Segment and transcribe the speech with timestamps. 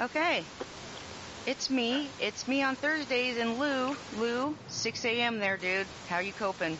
[0.00, 0.44] Okay.
[1.44, 2.08] It's me.
[2.20, 3.96] It's me on Thursdays and Lou.
[4.18, 5.40] Lou, 6 a.m.
[5.40, 5.86] there, dude.
[6.08, 6.78] How you coping?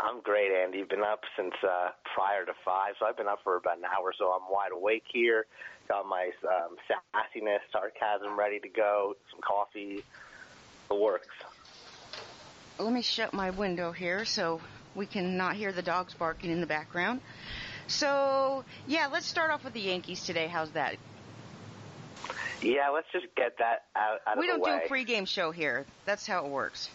[0.00, 0.82] I'm great, Andy.
[0.84, 4.14] Been up since uh, prior to five, so I've been up for about an hour.
[4.16, 5.44] So I'm wide awake here.
[5.88, 9.14] Got my um, sassiness, sarcasm ready to go.
[9.30, 10.02] Some coffee.
[10.88, 11.28] The works.
[12.78, 14.60] Let me shut my window here so
[14.94, 17.20] we can not hear the dogs barking in the background.
[17.88, 20.46] So yeah, let's start off with the Yankees today.
[20.46, 20.96] How's that?
[22.62, 24.70] Yeah, let's just get that out, out we of the way.
[24.70, 25.84] don't do a pregame show here.
[26.04, 26.88] That's how it works.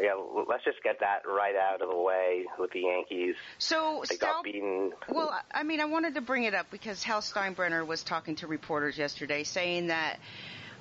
[0.00, 0.14] Yeah,
[0.48, 3.36] let's just get that right out of the way with the Yankees.
[3.58, 4.92] So, they Stal- got beaten.
[5.08, 8.48] Well, I mean, I wanted to bring it up because Hal Steinbrenner was talking to
[8.48, 10.18] reporters yesterday, saying that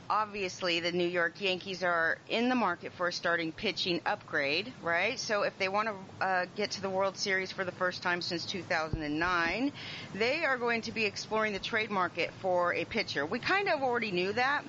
[0.10, 5.20] obviously the New York Yankees are in the market for a starting pitching upgrade, right?
[5.20, 8.22] So if they want to uh, get to the World Series for the first time
[8.22, 9.72] since 2009,
[10.14, 13.26] they are going to be exploring the trade market for a pitcher.
[13.26, 14.64] We kind of already knew that.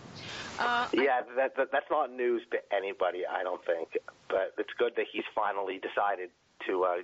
[0.59, 3.89] Uh, yeah, that, that, that's not news to anybody, I don't think.
[4.29, 6.31] But it's good that he's finally decided
[6.69, 6.97] to uh,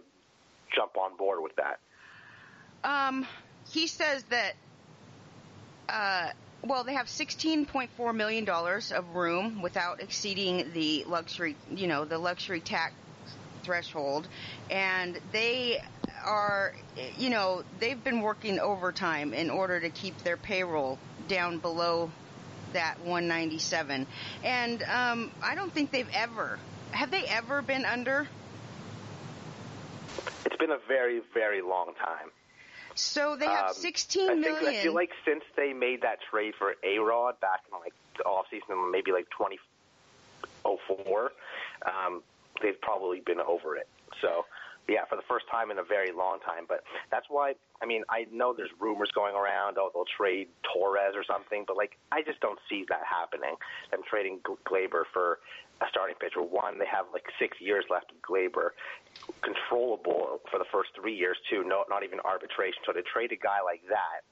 [0.75, 1.81] jump on board with that.
[2.85, 3.27] Um,
[3.71, 4.55] he says that.
[6.63, 12.61] Well, they have $16.4 million of room without exceeding the luxury, you know, the luxury
[12.61, 12.95] tax
[13.63, 14.29] threshold.
[14.71, 15.83] And they
[16.25, 16.75] are,
[17.19, 22.11] you know, they've been working overtime in order to keep their payroll down below
[22.75, 24.07] that 197.
[24.45, 26.59] And um, I don't think they've ever,
[26.93, 28.29] have they ever been under?
[30.45, 32.31] It's been a very, very long time.
[33.01, 34.57] So they have Um, 16 I million.
[34.65, 37.95] think I feel like since they made that trade for A Rod back in like
[38.17, 41.33] the off season, maybe like 2004,
[41.87, 42.23] um,
[42.63, 43.89] they've probably been over it.
[44.21, 44.45] So
[44.89, 46.65] yeah, for the first time in a very long time.
[46.69, 49.79] But that's why I mean I know there's rumors going around.
[49.79, 53.55] Oh, they'll trade Torres or something, but like I just don't see that happening.
[53.91, 55.39] Them trading Gl- Gleyber for
[55.81, 56.43] a starting pitcher.
[56.43, 58.77] One, they have like six years left of Gleyber,
[59.41, 61.65] controllable for the first three years too.
[61.65, 62.83] No, not even arbitration.
[62.85, 64.25] So to trade a guy like that,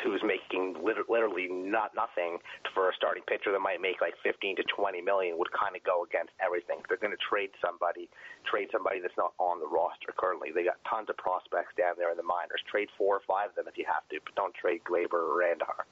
[0.00, 2.38] who's making literally not nothing
[2.72, 5.84] for a starting pitcher that might make like 15 to 20 million, would kind of
[5.84, 6.80] go against everything.
[6.88, 8.08] They're going to trade somebody,
[8.48, 10.48] trade somebody that's not on the roster currently.
[10.48, 12.64] They got tons of prospects down there in the minors.
[12.64, 15.38] Trade four or five of them if you have to, but don't trade Gleyber or
[15.38, 15.84] Randar.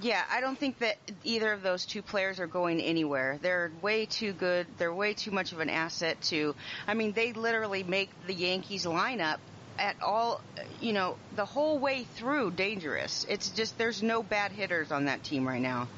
[0.00, 3.38] Yeah, I don't think that either of those two players are going anywhere.
[3.40, 4.66] They're way too good.
[4.78, 6.54] They're way too much of an asset to.
[6.86, 9.38] I mean, they literally make the Yankees lineup
[9.78, 10.40] at all,
[10.80, 13.24] you know, the whole way through dangerous.
[13.28, 15.88] It's just there's no bad hitters on that team right now.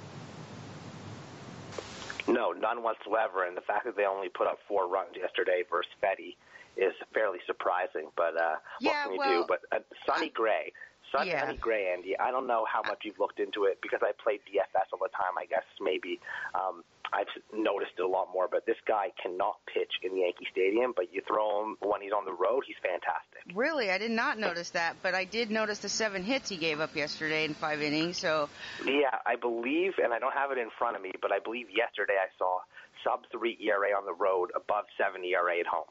[2.29, 3.45] No, none whatsoever.
[3.47, 6.37] And the fact that they only put up four runs yesterday versus Fedde
[6.77, 8.09] is fairly surprising.
[8.17, 9.47] But uh, Yeah, what can you well, do?
[9.49, 10.73] But uh, Sonny Gray,
[11.13, 11.47] Sonny, Yeah.
[11.47, 12.19] Sonny Gray, Andy.
[12.19, 15.09] I don't know how much you've looked into it because I played DFS all the
[15.09, 15.39] time.
[15.39, 16.21] I guess maybe
[16.55, 18.49] um, I've noticed it a lot more.
[18.51, 20.93] But this guy cannot pitch in the Yankee Stadium.
[20.95, 23.55] But you throw him when he's on the road, he's fantastic.
[23.55, 26.81] Really, I did not notice that, but I did notice the seven hits he gave
[26.81, 28.19] up yesterday in five innings.
[28.19, 28.49] So
[28.85, 31.67] Yeah, I believe, and I don't have it in front of me, but I believe
[31.75, 32.59] yesterday I saw
[33.05, 35.85] sub three ERA on the road, above seven ERA at home.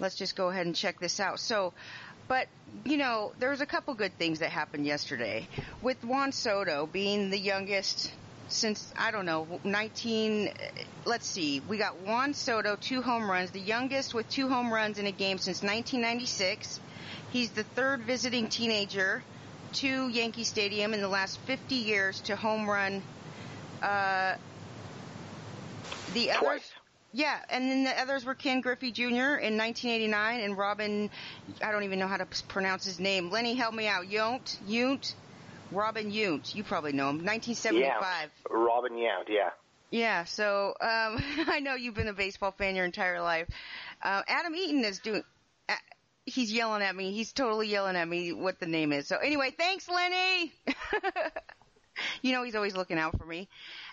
[0.00, 1.40] let's just go ahead and check this out.
[1.40, 1.72] So,
[2.30, 2.46] but
[2.84, 5.48] you know, there's a couple good things that happened yesterday
[5.82, 8.12] with Juan Soto being the youngest
[8.46, 10.52] since I don't know 19.
[11.04, 15.00] Let's see, we got Juan Soto two home runs, the youngest with two home runs
[15.00, 16.78] in a game since 1996.
[17.32, 19.24] He's the third visiting teenager
[19.72, 23.02] to Yankee Stadium in the last 50 years to home run.
[23.82, 24.36] Uh,
[26.14, 26.40] the others.
[26.40, 26.69] Twice.
[27.12, 29.36] Yeah, and then the others were Ken Griffey Jr.
[29.38, 31.10] in 1989 and Robin,
[31.62, 33.30] I don't even know how to pronounce his name.
[33.30, 34.06] Lenny, help me out.
[34.06, 35.14] Yount, Yount,
[35.72, 36.54] Robin Yount.
[36.54, 37.24] You probably know him.
[37.24, 37.80] 1975.
[37.80, 39.50] Yeah, Robin Yount, yeah.
[39.90, 43.48] Yeah, so um, I know you've been a baseball fan your entire life.
[44.02, 45.24] Uh, Adam Eaton is doing.
[45.68, 45.74] Uh,
[46.24, 47.12] he's yelling at me.
[47.12, 49.08] He's totally yelling at me what the name is.
[49.08, 50.52] So anyway, thanks, Lenny.
[52.22, 53.48] you know he's always looking out for me.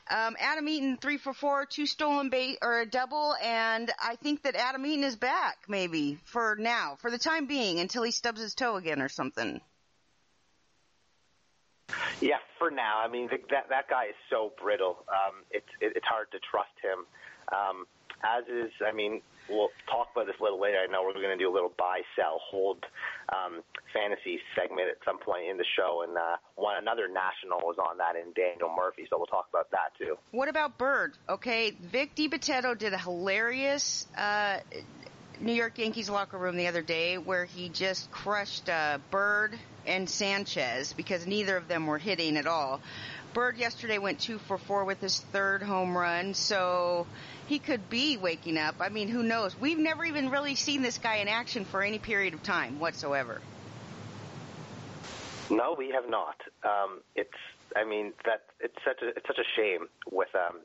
[0.09, 4.43] Um, Adam Eaton three for four, two stolen base or a double, and I think
[4.43, 8.41] that Adam Eaton is back maybe for now, for the time being, until he stubs
[8.41, 9.61] his toe again or something.
[12.19, 12.99] Yeah, for now.
[13.03, 14.97] I mean, th- that that guy is so brittle.
[15.07, 17.05] Um, it's it, it's hard to trust him.
[17.53, 17.85] Um,
[18.23, 20.77] as is, I mean, we'll talk about this a little later.
[20.77, 22.85] I know we're going to do a little buy, sell, hold
[23.29, 23.61] um,
[23.93, 27.97] fantasy segment at some point in the show, and uh, one another national was on
[27.97, 30.17] that in Daniel Murphy, so we'll talk about that too.
[30.31, 31.13] What about Bird?
[31.29, 34.59] Okay, Vic DiBattista did a hilarious uh,
[35.39, 40.09] New York Yankees locker room the other day where he just crushed uh, Bird and
[40.09, 42.81] Sanchez because neither of them were hitting at all.
[43.33, 47.05] Bird yesterday went two for four with his third home run, so
[47.47, 48.75] he could be waking up.
[48.79, 49.59] I mean, who knows?
[49.59, 53.41] We've never even really seen this guy in action for any period of time whatsoever.
[55.49, 56.35] No, we have not.
[56.63, 57.29] Um, it's,
[57.75, 60.59] I mean, that it's such a it's such a shame with um,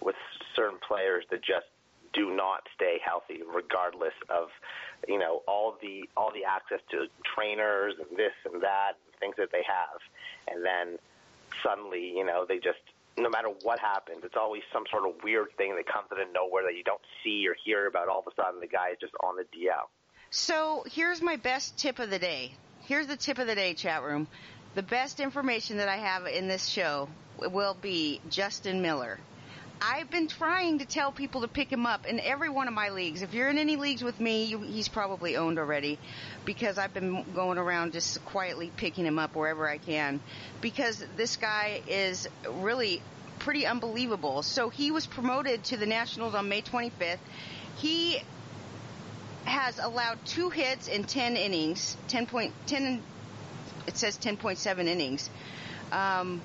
[0.00, 0.14] with
[0.54, 1.66] certain players that just
[2.12, 4.48] do not stay healthy, regardless of
[5.08, 9.34] you know all the all the access to trainers and this and that and things
[9.36, 9.98] that they have,
[10.46, 10.96] and then
[11.60, 12.78] suddenly you know they just
[13.16, 16.28] no matter what happens, it's always some sort of weird thing that comes out of
[16.32, 18.08] nowhere that you don't see or hear about.
[18.08, 19.86] All of a sudden, the guy is just on the DL.
[20.30, 22.52] So here's my best tip of the day.
[22.82, 24.26] Here's the tip of the day, chat room.
[24.74, 27.08] The best information that I have in this show
[27.38, 29.20] will be Justin Miller.
[29.80, 32.90] I've been trying to tell people to pick him up in every one of my
[32.90, 33.22] leagues.
[33.22, 35.98] If you're in any leagues with me, you, he's probably owned already
[36.44, 40.20] because I've been going around just quietly picking him up wherever I can
[40.60, 43.02] because this guy is really
[43.40, 44.42] pretty unbelievable.
[44.42, 47.18] So he was promoted to the Nationals on May 25th.
[47.76, 48.22] He
[49.44, 53.02] has allowed two hits in 10 innings, 10 point, 10,
[53.86, 55.28] it says 10.7 innings.
[55.92, 56.40] Um,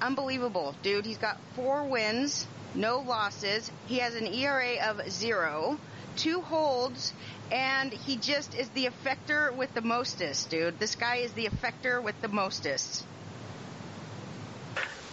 [0.00, 1.04] unbelievable, dude.
[1.06, 3.70] He's got four wins, no losses.
[3.86, 5.78] He has an ERA of zero,
[6.16, 7.12] two holds,
[7.50, 10.78] and he just is the effector with the mostest, dude.
[10.78, 13.04] This guy is the effector with the mostest.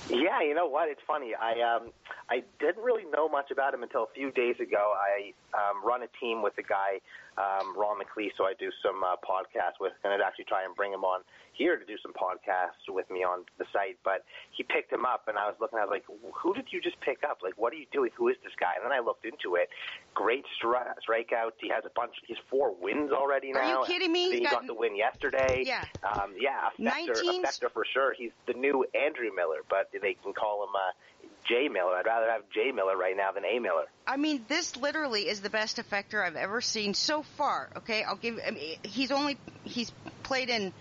[0.09, 0.89] Yeah, you know what?
[0.89, 1.33] It's funny.
[1.35, 1.91] I um
[2.29, 4.93] I didn't really know much about him until a few days ago.
[4.99, 6.99] I um, run a team with a guy,
[7.37, 10.75] um, Ron McLeese, so I do some uh, podcasts with, and I'd actually try and
[10.75, 11.21] bring him on
[11.53, 15.27] here to do some podcasts with me on the site, but he picked him up,
[15.27, 15.79] and I was looking.
[15.79, 17.39] I was like, "Who did you just pick up?
[17.41, 18.11] Like, what are you doing?
[18.15, 19.69] Who is this guy?" And then I looked into it.
[20.13, 21.57] Great stri- strikeouts.
[21.59, 22.13] He has a bunch.
[22.27, 23.59] He's four wins already now.
[23.59, 24.29] Are you kidding me?
[24.31, 25.63] He He's got, the win yesterday.
[25.65, 25.85] Yeah.
[26.03, 26.69] Um, yeah.
[26.77, 28.13] Effector, 19 effector for sure.
[28.13, 31.95] He's the new Andrew Miller, but they can call him uh, Jay Miller.
[31.95, 33.85] I'd rather have Jay Miller right now than A Miller.
[34.05, 37.69] I mean, this literally is the best effector I've ever seen so far.
[37.77, 38.39] Okay, I'll give.
[38.45, 39.91] I mean, he's only he's
[40.23, 40.73] played in.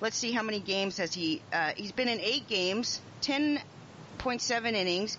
[0.00, 1.42] Let's see how many games has he.
[1.52, 3.60] Uh, he's been in eight games, ten
[4.18, 5.18] point seven innings,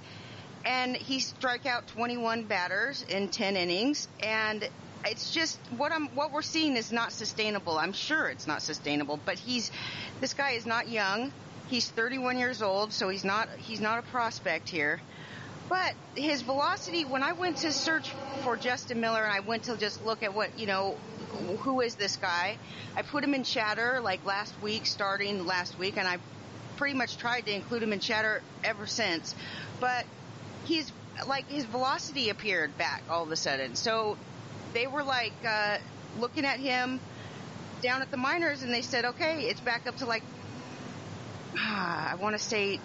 [0.66, 4.68] and he strike out twenty one batters in ten innings, and
[5.06, 7.78] it's just what I'm what we're seeing is not sustainable.
[7.78, 9.72] I'm sure it's not sustainable, but he's
[10.20, 11.32] this guy is not young.
[11.68, 15.02] He's 31 years old, so he's not he's not a prospect here.
[15.68, 18.12] But his velocity, when I went to search
[18.44, 20.96] for Justin Miller and I went to just look at what, you know,
[21.62, 22.58] who is this guy?
[22.96, 26.20] I put him in chatter like last week, starting last week, and I
[26.78, 29.34] pretty much tried to include him in chatter ever since.
[29.80, 30.06] But
[30.66, 30.92] he's
[31.28, 33.76] like his velocity appeared back all of a sudden.
[33.76, 34.18] So
[34.74, 35.78] they were like uh,
[36.20, 37.00] looking at him
[37.82, 40.24] down at the minors, and they said, okay, it's back up to like
[41.58, 42.80] Ah, I want to say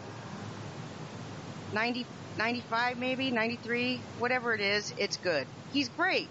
[1.74, 2.06] 90,
[2.38, 5.46] 95 maybe, 93, whatever it is, it's good.
[5.72, 6.28] He's great.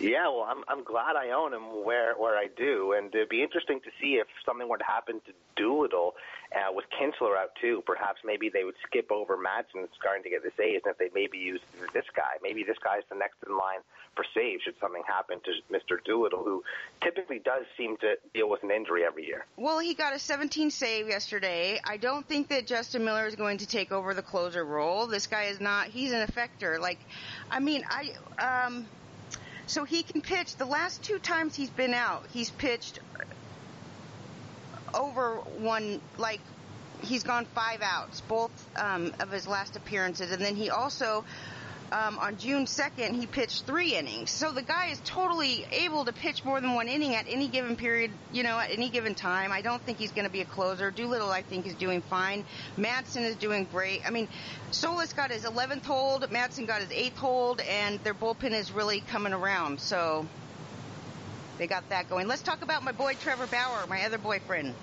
[0.00, 3.42] Yeah, well, I'm I'm glad I own him where where I do, and it'd be
[3.42, 6.14] interesting to see if something were to happen to Doolittle
[6.54, 7.82] uh, with Kintzler out too.
[7.86, 11.10] Perhaps maybe they would skip over Madson starting to get the saves, and if they
[11.14, 11.60] maybe use
[11.92, 13.80] this guy, maybe this guy's the next in line
[14.14, 16.02] for save should something happen to Mr.
[16.04, 16.62] Doolittle, who
[17.02, 19.44] typically does seem to deal with an injury every year.
[19.56, 21.80] Well, he got a 17 save yesterday.
[21.84, 25.06] I don't think that Justin Miller is going to take over the closer role.
[25.06, 25.88] This guy is not.
[25.88, 26.78] He's an effector.
[26.78, 26.98] Like,
[27.50, 28.86] I mean, I um
[29.66, 30.56] so he can pitch.
[30.56, 33.00] The last two times he's been out, he's pitched
[34.94, 36.40] over one, like,
[37.02, 40.30] he's gone five outs, both um, of his last appearances.
[40.32, 41.24] And then he also,
[41.92, 44.30] um, on June 2nd, he pitched three innings.
[44.30, 47.76] So the guy is totally able to pitch more than one inning at any given
[47.76, 49.52] period, you know, at any given time.
[49.52, 50.90] I don't think he's going to be a closer.
[50.90, 52.44] Doolittle, I think, is doing fine.
[52.76, 54.06] Madson is doing great.
[54.06, 54.28] I mean,
[54.70, 59.00] Solis got his 11th hold, Madson got his 8th hold, and their bullpen is really
[59.00, 59.80] coming around.
[59.80, 60.26] So
[61.58, 62.28] they got that going.
[62.28, 64.74] Let's talk about my boy Trevor Bauer, my other boyfriend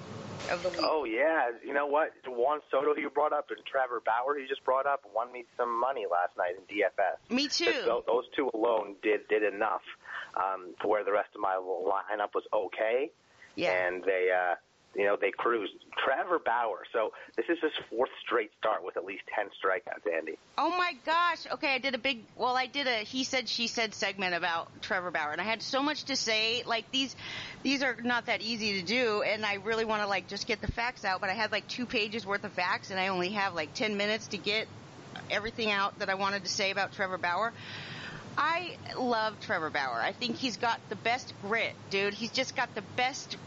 [0.49, 0.79] of the week.
[0.81, 2.11] Oh yeah, you know what?
[2.27, 5.79] Juan Soto you brought up and Trevor Bauer you just brought up won me some
[5.79, 7.35] money last night in DFS.
[7.35, 7.73] Me too.
[7.85, 9.81] So those two alone did did enough
[10.35, 13.11] um, to where the rest of my lineup was okay.
[13.55, 13.71] Yeah.
[13.71, 14.55] And they, uh,
[14.95, 15.73] you know, they cruised.
[16.03, 16.83] Trevor Bauer.
[16.91, 20.37] So this is his fourth straight start with at least ten strikeouts, Andy.
[20.57, 21.45] Oh my gosh.
[21.53, 24.69] Okay, I did a big well, I did a he said she said segment about
[24.81, 26.63] Trevor Bauer and I had so much to say.
[26.65, 27.15] Like these
[27.63, 30.61] these are not that easy to do and I really want to like just get
[30.61, 33.29] the facts out, but I had like 2 pages worth of facts and I only
[33.29, 34.67] have like 10 minutes to get
[35.29, 37.53] everything out that I wanted to say about Trevor Bauer.
[38.37, 39.99] I love Trevor Bauer.
[40.01, 42.13] I think he's got the best grit, dude.
[42.13, 43.37] He's just got the best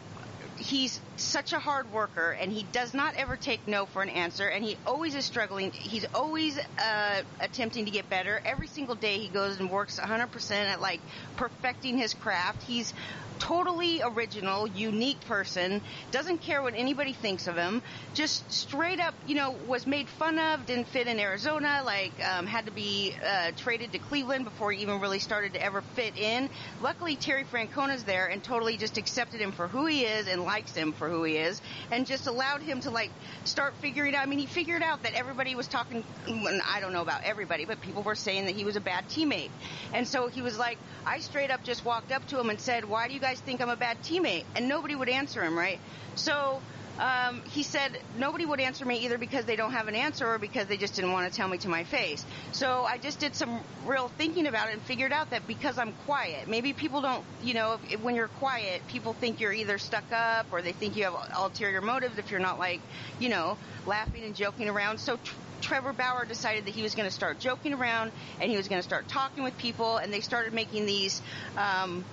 [0.59, 4.47] he's such a hard worker and he does not ever take no for an answer
[4.49, 5.73] and he always is struggling.
[5.73, 8.41] He's always uh, attempting to get better.
[8.45, 11.01] Every single day he goes and works 100% at like
[11.37, 12.63] perfecting his craft.
[12.63, 12.93] He's
[13.38, 17.83] totally original, unique person, doesn't care what anybody thinks of him,
[18.14, 22.47] just straight up, you know, was made fun of, didn't fit in Arizona, like, um,
[22.47, 26.17] had to be uh, traded to Cleveland before he even really started to ever fit
[26.17, 26.49] in.
[26.81, 30.75] Luckily, Terry Francona's there and totally just accepted him for who he is and likes
[30.75, 31.61] him for who he is
[31.91, 33.11] and just allowed him to, like,
[33.45, 34.23] start figuring out.
[34.23, 37.81] I mean, he figured out that everybody was talking, I don't know about everybody, but
[37.81, 39.50] people were saying that he was a bad teammate.
[39.93, 42.85] And so he was like, I straight up just walked up to him and said,
[42.85, 44.45] why do you guys think I'm a bad teammate?
[44.54, 45.81] And nobody would answer him, right?
[46.14, 46.61] So
[46.99, 50.38] um, he said nobody would answer me either because they don't have an answer or
[50.38, 52.23] because they just didn't want to tell me to my face.
[52.52, 55.93] So I just did some real thinking about it and figured out that because I'm
[56.04, 60.12] quiet, maybe people don't, you know, if, when you're quiet, people think you're either stuck
[60.12, 62.83] up or they think you have ulterior motives if you're not like,
[63.19, 64.99] you know, laughing and joking around.
[65.00, 65.19] So
[65.62, 68.83] Trevor Bauer decided that he was going to start joking around and he was going
[68.83, 71.23] to start talking with people, and they started making these.
[71.57, 72.04] Um,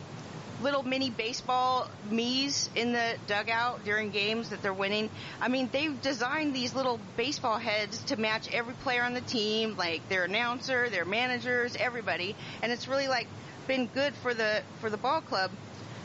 [0.61, 5.09] little mini baseball me's in the dugout during games that they're winning.
[5.39, 9.75] I mean, they've designed these little baseball heads to match every player on the team,
[9.77, 13.27] like their announcer, their managers, everybody, and it's really like
[13.67, 15.51] been good for the for the ball club.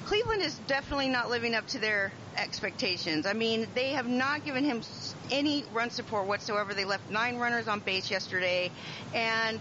[0.07, 3.27] Cleveland is definitely not living up to their expectations.
[3.27, 4.83] I mean, they have not given him
[5.33, 6.75] any run support whatsoever.
[6.75, 8.71] They left nine runners on base yesterday,
[9.13, 9.59] and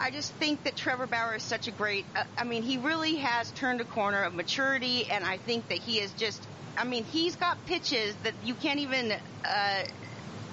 [0.00, 2.04] I just think that Trevor Bauer is such a great.
[2.16, 5.78] Uh, I mean, he really has turned a corner of maturity, and I think that
[5.78, 6.46] he is just.
[6.76, 9.12] I mean, he's got pitches that you can't even
[9.44, 9.84] uh,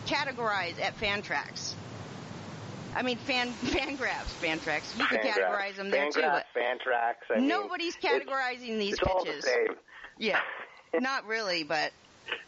[0.05, 1.73] categorize at Fantrax.
[2.95, 4.93] I mean, fan Fangraphs, fan tracks.
[4.97, 6.21] You can categorize them there too.
[6.21, 7.35] But Fantrax.
[7.35, 9.15] I nobody's mean, categorizing these it's pitches.
[9.15, 9.75] All the same.
[10.17, 10.39] Yeah,
[10.93, 11.91] not really, but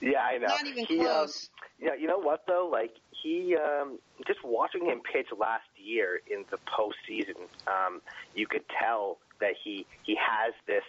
[0.01, 0.47] yeah, I know.
[0.47, 1.50] Not even he, close.
[1.81, 2.69] Um, yeah, you know what though?
[2.71, 7.37] Like he, um, just watching him pitch last year in the postseason,
[7.67, 8.01] um,
[8.35, 10.83] you could tell that he he has this.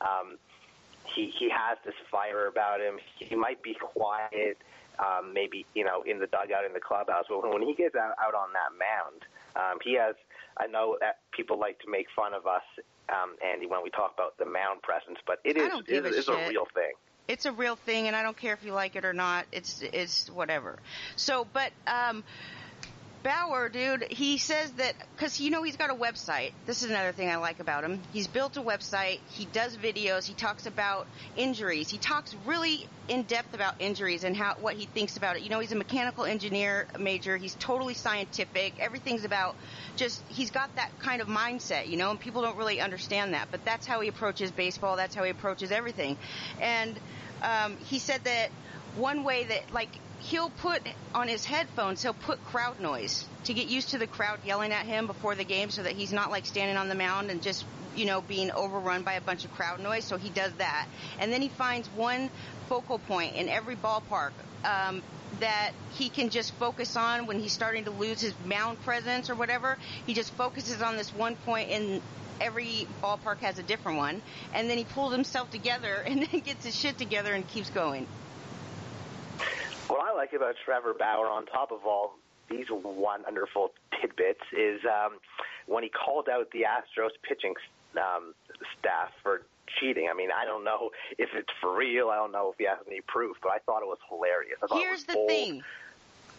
[0.00, 0.36] Um,
[1.14, 2.98] he he has this fire about him.
[3.18, 4.58] He might be quiet,
[4.98, 8.14] um, maybe you know, in the dugout in the clubhouse, but when he gets out,
[8.22, 9.24] out on that mound,
[9.56, 10.14] um, he has.
[10.56, 12.62] I know that people like to make fun of us,
[13.08, 16.48] um, Andy, when we talk about the mound presence, but it is it a a
[16.48, 16.92] real thing.
[17.28, 19.46] it's a real thing and I don't care if you like it or not.
[19.52, 20.76] It's it's whatever.
[21.16, 22.24] So, but um
[23.22, 26.52] Bauer, dude, he says that because you know he's got a website.
[26.64, 28.00] This is another thing I like about him.
[28.14, 29.18] He's built a website.
[29.30, 30.26] He does videos.
[30.26, 31.90] He talks about injuries.
[31.90, 35.42] He talks really in depth about injuries and how what he thinks about it.
[35.42, 37.36] You know, he's a mechanical engineer major.
[37.36, 38.74] He's totally scientific.
[38.80, 39.54] Everything's about
[39.96, 43.48] just he's got that kind of mindset, you know, and people don't really understand that.
[43.50, 44.96] But that's how he approaches baseball.
[44.96, 46.16] That's how he approaches everything.
[46.58, 46.98] And
[47.42, 48.48] um, he said that
[48.96, 50.82] one way that like he'll put
[51.14, 54.86] on his headphones he'll put crowd noise to get used to the crowd yelling at
[54.86, 57.64] him before the game so that he's not like standing on the mound and just
[57.96, 60.04] you know being overrun by a bunch of crowd noise.
[60.04, 60.86] So he does that.
[61.18, 62.30] And then he finds one
[62.68, 64.32] focal point in every ballpark
[64.64, 65.02] um,
[65.40, 69.34] that he can just focus on when he's starting to lose his mound presence or
[69.34, 69.76] whatever.
[70.06, 72.02] He just focuses on this one point and
[72.40, 74.22] every ballpark has a different one.
[74.54, 78.06] And then he pulls himself together and then gets his shit together and keeps going
[79.90, 82.14] What I like about Trevor Bauer, on top of all
[82.48, 85.18] these wonderful tidbits, is um,
[85.66, 87.54] when he called out the Astros pitching
[87.96, 88.34] um,
[88.78, 89.42] staff for
[89.80, 90.08] cheating.
[90.08, 92.08] I mean, I don't know if it's for real.
[92.08, 94.58] I don't know if he has any proof, but I thought it was hilarious.
[94.62, 95.28] I thought it Here's was the bold.
[95.28, 95.62] thing.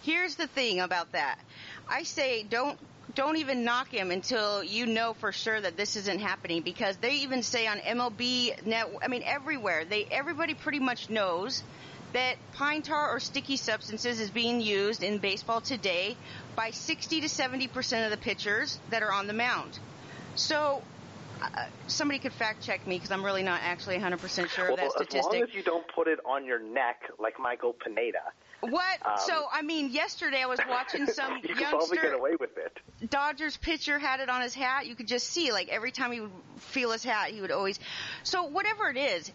[0.04, 1.38] Here's the thing about that.
[1.90, 2.80] I say don't
[3.14, 7.16] don't even knock him until you know for sure that this isn't happening because they
[7.18, 11.62] even say on MLB net I mean everywhere they everybody pretty much knows
[12.14, 16.16] that pine tar or sticky substances is being used in baseball today
[16.56, 19.80] by 60 to 70 percent of the pitchers that are on the mound.
[20.36, 20.82] So
[21.42, 24.74] uh, somebody could fact check me because I'm really not actually 100 percent sure Well,
[24.76, 25.20] of that statistic.
[25.20, 28.20] as long as you don't put it on your neck like Michael Pineda,
[28.62, 29.00] What?
[29.06, 32.58] Um, so I mean, yesterday I was watching some you can probably get away with
[32.58, 32.78] it.
[33.10, 34.86] Dodgers pitcher had it on his hat.
[34.86, 37.80] You could just see, like every time he would feel his hat, he would always.
[38.24, 39.32] So whatever it is,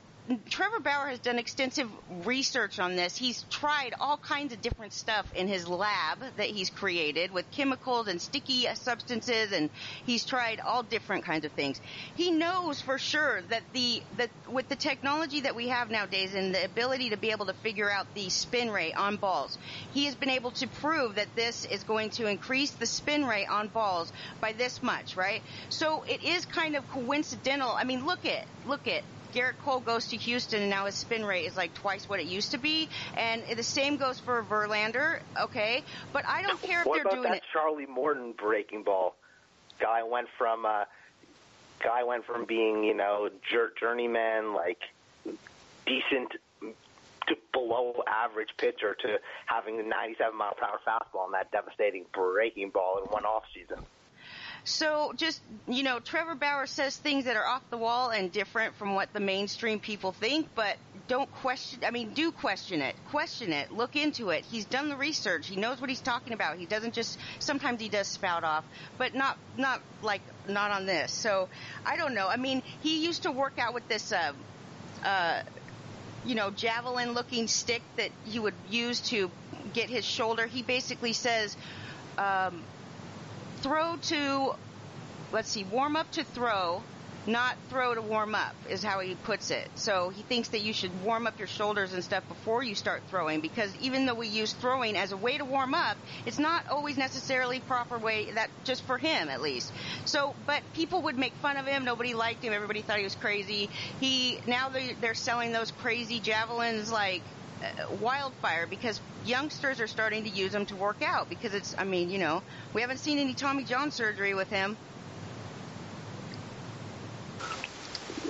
[0.51, 1.89] Trevor Bauer has done extensive
[2.25, 3.17] research on this.
[3.17, 8.09] He's tried all kinds of different stuff in his lab that he's created with chemicals
[8.09, 9.71] and sticky substances, and
[10.05, 11.81] he's tried all different kinds of things.
[12.17, 16.53] He knows for sure that the that with the technology that we have nowadays and
[16.55, 19.57] the ability to be able to figure out the spin rate on balls,
[19.93, 23.47] he has been able to prove that this is going to increase the spin rate
[23.49, 25.43] on balls by this much, right?
[25.69, 27.71] So it is kind of coincidental.
[27.71, 29.05] I mean, look at look at
[29.37, 32.27] Gerrit Cole goes to Houston and now his spin rate is like twice what it
[32.27, 32.89] used to be.
[33.19, 35.83] And the same goes for Verlander, okay?
[36.15, 37.43] But I don't care if what they're about doing that it.
[37.53, 39.15] Charlie Morton breaking ball?
[39.79, 40.85] Guy went from uh,
[41.85, 44.81] guy went from being you know jour- journeyman like
[45.85, 46.33] decent
[47.29, 52.07] to below average pitcher to having a 97 mile per hour fastball and that devastating
[52.15, 53.85] breaking ball in one off season.
[54.67, 58.75] So just, you know, Trevor Bauer says things that are off the wall and different
[58.75, 62.97] from what the mainstream people think, but don't question, I mean, do question it.
[63.11, 63.71] Question it.
[63.71, 64.45] Look into it.
[64.45, 65.47] He's done the research.
[65.47, 66.59] He knows what he's talking about.
[66.59, 68.65] He doesn't just, sometimes he does spout off,
[68.99, 71.13] but not, not like, not on this.
[71.13, 71.49] So
[71.85, 72.27] I don't know.
[72.27, 74.33] I mean, he used to work out with this, uh,
[75.05, 75.43] uh,
[76.25, 79.31] you know, javelin looking stick that he would use to
[79.75, 80.47] get his shoulder.
[80.47, 81.57] He basically says,
[82.19, 82.65] um,
[83.67, 84.55] throw to,
[85.33, 86.83] let's see, warm up to throw,
[87.27, 89.69] not throw to warm up is how he puts it.
[89.75, 93.03] So he thinks that you should warm up your shoulders and stuff before you start
[93.11, 95.97] throwing because even though we use throwing as a way to warm up,
[96.27, 99.73] it's not always necessarily proper way that just for him at least.
[100.05, 101.85] So, but people would make fun of him.
[101.85, 102.53] Nobody liked him.
[102.53, 103.69] Everybody thought he was crazy.
[103.99, 107.23] He, now they, they're selling those crazy javelins like
[108.01, 112.11] wildfire because youngsters are starting to use them to work out because it's I mean
[112.11, 112.43] you know
[112.75, 114.77] we haven't seen any Tommy John surgery with him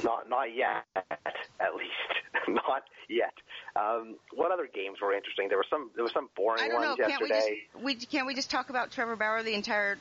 [0.04, 3.32] Not not yet, at least not yet.
[3.74, 5.48] Um, what other games were interesting?
[5.48, 7.62] There were some there were some boring I don't know ones can't we yesterday.
[7.72, 9.98] just we can't we just talk about Trevor Bauer the entire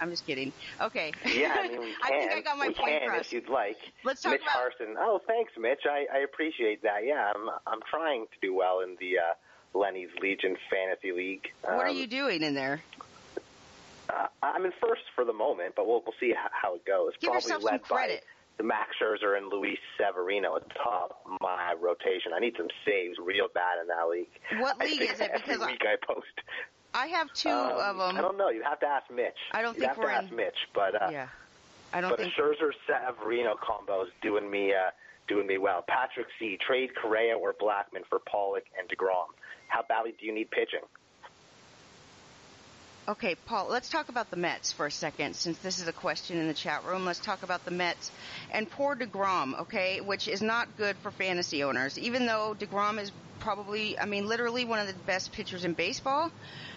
[0.00, 1.96] I'm just kidding okay Yeah, I mean we can.
[2.04, 3.76] I think I got my we point can across if you'd like.
[4.04, 4.96] Let's talk Mitch about- Harson.
[4.98, 5.82] Oh, thanks, Mitch.
[5.88, 7.04] I, I appreciate that.
[7.04, 11.48] Yeah, I'm I'm trying to do well in the uh, Lenny's Legion Fantasy League.
[11.62, 12.82] what are Um, you doing in there
[14.08, 17.12] Uh, I'm in first for the moment, but we'll we'll see how, how it goes.
[17.20, 18.26] give Probably yourself some credit by
[18.58, 22.32] the Max Scherzer and Luis Severino at the top of my rotation.
[22.36, 24.60] I need some saves real bad in that league.
[24.60, 25.30] What league is it?
[25.32, 26.36] Every Because I- week I post.
[26.94, 28.48] I have two Um, of them I don't know.
[28.50, 29.34] You have to ask Mitch.
[29.52, 31.28] I don't you think have we're to ask in- Mitch, but uh, yeah
[31.92, 34.90] I don't but think a Scherzer Severino combo is doing me uh,
[35.28, 35.84] doing me well.
[35.86, 36.58] Patrick C.
[36.64, 39.26] Trade Correa or Blackmon for Pollock and Degrom.
[39.68, 40.80] How badly do you need pitching?
[43.06, 46.38] Okay, Paul, let's talk about the Mets for a second, since this is a question
[46.38, 47.04] in the chat room.
[47.04, 48.10] Let's talk about the Mets
[48.50, 51.98] and poor DeGrom, okay, which is not good for fantasy owners.
[51.98, 53.12] Even though DeGrom is
[53.44, 56.32] probably, I mean, literally one of the best pitchers in baseball,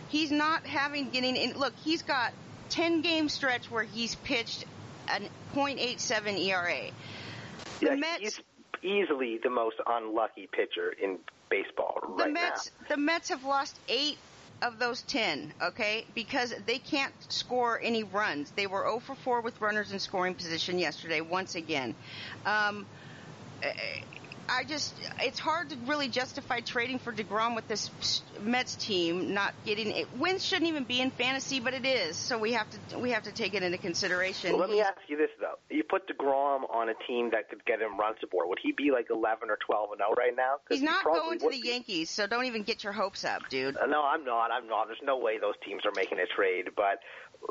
[0.09, 1.57] he's not having getting in.
[1.57, 2.33] Look, he's got
[2.69, 4.65] 10 game stretch where he's pitched
[5.07, 5.21] a
[5.55, 6.91] .87 ERA.
[7.79, 8.39] The yeah, Mets, he's
[8.83, 11.17] easily the most unlucky pitcher in
[11.49, 14.17] baseball the right Mets, the Mets have lost eight
[14.61, 16.05] of those 10, okay?
[16.13, 18.51] Because they can't score any runs.
[18.51, 21.95] They were 0 for 4 with runners in scoring position yesterday, once again.
[22.45, 22.85] Um,
[24.49, 27.89] I just, it's hard to really justify trading for DeGrom with this
[28.41, 30.07] Mets team not getting it.
[30.17, 32.15] Wins shouldn't even be in fantasy, but it is.
[32.15, 34.51] So we have to, we have to take it into consideration.
[34.51, 37.65] Well, let me ask you this though: You put Degrom on a team that could
[37.65, 38.47] get him run support.
[38.49, 40.57] Would he be like 11 or 12 and 0 right now?
[40.69, 41.67] He's not probably going to the be.
[41.67, 43.77] Yankees, so don't even get your hopes up, dude.
[43.77, 44.51] Uh, No, I'm not.
[44.51, 44.87] I'm not.
[44.87, 46.69] There's no way those teams are making a trade.
[46.75, 46.99] But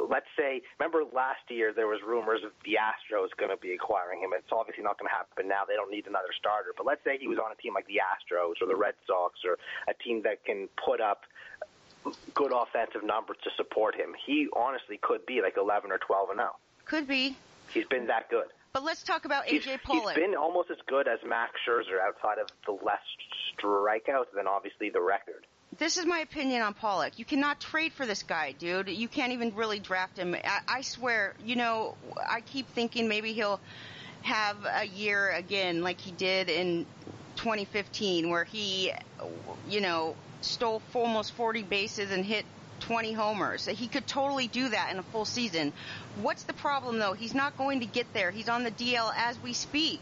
[0.08, 4.20] let's say, remember last year there was rumors of the Astros going to be acquiring
[4.20, 4.30] him.
[4.34, 5.64] It's obviously not going to happen now.
[5.66, 6.72] They don't need another starter.
[6.76, 9.40] But let's say he was on a team like the Astros or the Red Sox
[9.44, 11.22] or a team that can put up
[12.34, 14.14] good offensive numbers to support him.
[14.26, 16.56] He honestly could be like 11 or 12 and 0.
[16.84, 17.36] Could be.
[17.72, 18.46] He's been that good.
[18.72, 20.14] But let's talk about AJ he's Pollock.
[20.14, 23.00] He's been almost as good as Max Scherzer outside of the less
[23.56, 25.46] strikeouts than obviously the record.
[25.78, 27.18] This is my opinion on Pollock.
[27.18, 28.88] You cannot trade for this guy, dude.
[28.88, 30.34] You can't even really draft him.
[30.34, 31.96] I, I swear, you know,
[32.28, 33.60] I keep thinking maybe he'll
[34.22, 36.86] have a year again like he did in
[37.36, 38.92] 2015 where he,
[39.68, 42.44] you know, stole almost 40 bases and hit
[42.80, 43.66] 20 homers.
[43.66, 45.72] He could totally do that in a full season.
[46.20, 47.12] What's the problem though?
[47.12, 48.30] He's not going to get there.
[48.30, 50.00] He's on the DL as we speak.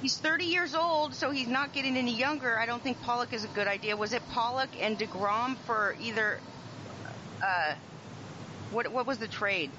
[0.00, 2.58] He's 30 years old, so he's not getting any younger.
[2.58, 3.96] I don't think Pollock is a good idea.
[3.96, 6.40] Was it Pollock and Degrom for either?
[7.44, 7.74] Uh,
[8.70, 9.70] what what was the trade?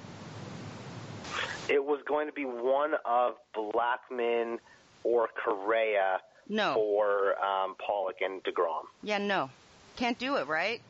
[1.68, 4.58] It was going to be one of Blackmon
[5.04, 6.74] or Correa No.
[6.74, 8.82] or um, Pollock and Degrom.
[9.02, 9.50] Yeah, no.
[9.96, 10.80] Can't do it, right?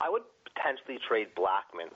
[0.00, 0.22] I would
[0.54, 1.90] potentially trade Blackmon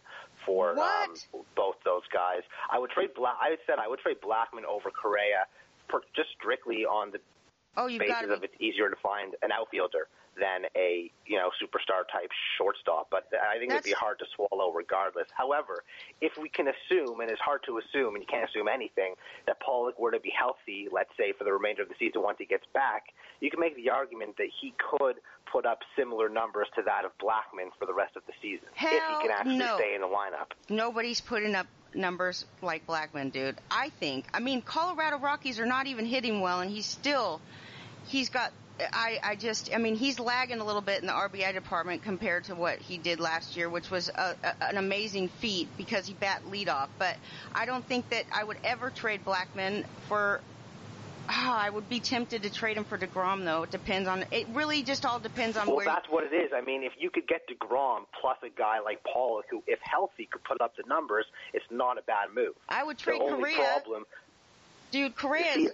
[0.44, 1.14] for um,
[1.54, 2.42] both those guys.
[2.70, 3.36] I would trade Black.
[3.40, 5.46] I said I would trade Blackmon over Correa,
[5.92, 7.20] for just strictly on the
[7.76, 11.50] Oh, you've basis to of it's easier to find an outfielder than a you know
[11.56, 12.28] superstar type
[12.58, 13.08] shortstop.
[13.10, 15.28] But I think it'd be hard to swallow regardless.
[15.32, 15.82] However,
[16.20, 19.14] if we can assume, and it's hard to assume, and you can't assume anything,
[19.46, 22.36] that Pollock were to be healthy, let's say for the remainder of the season once
[22.38, 23.04] he gets back,
[23.40, 25.16] you can make the argument that he could
[25.50, 28.80] put up similar numbers to that of Blackmon for the rest of the season if
[28.80, 29.76] he can actually no.
[29.78, 30.52] stay in the lineup.
[30.68, 33.56] nobody's putting up numbers like Blackmon, dude.
[33.70, 34.26] I think.
[34.32, 37.40] I mean, Colorado Rockies are not even hitting well, and he's still,
[38.06, 38.52] he's got.
[38.80, 42.44] I, I just, I mean, he's lagging a little bit in the RBI department compared
[42.44, 46.14] to what he did last year, which was a, a, an amazing feat because he
[46.14, 46.88] bat leadoff.
[46.98, 47.16] But
[47.54, 50.40] I don't think that I would ever trade Blackmon for.
[51.28, 53.62] Oh, I would be tempted to trade him for Degrom, though.
[53.62, 54.24] It depends on.
[54.30, 55.86] It really just all depends on Well, where.
[55.86, 56.50] that's what it is.
[56.54, 60.26] I mean, if you could get DeGrom plus a guy like Pollock, who, if healthy,
[60.30, 62.54] could put up the numbers, it's not a bad move.
[62.68, 63.56] I would trade The only Correa.
[63.82, 64.04] problem,
[64.90, 65.72] Dude, Correa is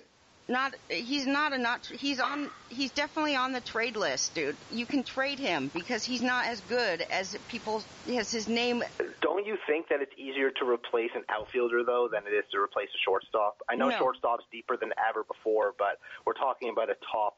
[0.48, 0.74] not.
[0.88, 1.86] He's not a not.
[1.86, 2.50] He's on.
[2.68, 4.56] He's definitely on the trade list, dude.
[4.72, 7.82] You can trade him because he's not as good as people.
[8.06, 8.82] Has his name?
[9.20, 12.58] don't you think that it's easier to replace an outfielder though than it is to
[12.58, 13.60] replace a shortstop?
[13.68, 13.98] I know No.
[13.98, 17.36] shortstop's deeper than ever before, but we're talking about a top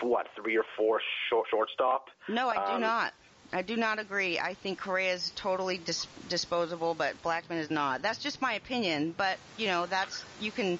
[0.00, 2.08] what three or four short shortstop.
[2.28, 3.12] No, I do Um, not.
[3.52, 4.38] I do not agree.
[4.38, 8.02] I think Correa is totally dis- disposable, but Blackmon is not.
[8.02, 9.14] That's just my opinion.
[9.16, 10.78] But you know, that's you can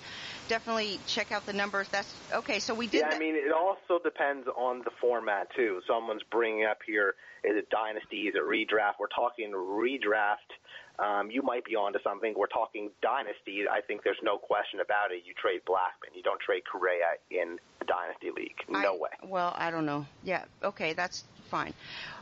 [0.48, 1.88] definitely check out the numbers.
[1.88, 2.58] That's okay.
[2.58, 3.00] So we did.
[3.00, 5.80] Yeah, I mean, it also depends on the format too.
[5.86, 8.22] Someone's bringing up here: is it dynasty?
[8.22, 8.94] Is it redraft?
[8.98, 10.50] We're talking redraft.
[10.98, 12.34] Um, you might be onto something.
[12.36, 13.64] We're talking dynasty.
[13.70, 15.22] I think there's no question about it.
[15.26, 16.16] You trade Blackmon.
[16.16, 18.56] You don't trade Correa in the dynasty league.
[18.68, 19.10] No I- way.
[19.24, 20.06] Well, I don't know.
[20.24, 21.74] Yeah, okay, that's fine.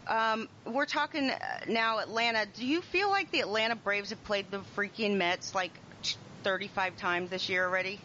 [0.06, 1.38] Um, we're talking uh,
[1.68, 2.46] now Atlanta.
[2.52, 5.72] Do you feel like the Atlanta Braves have played the freaking Mets like
[6.42, 8.00] 35 times this year already?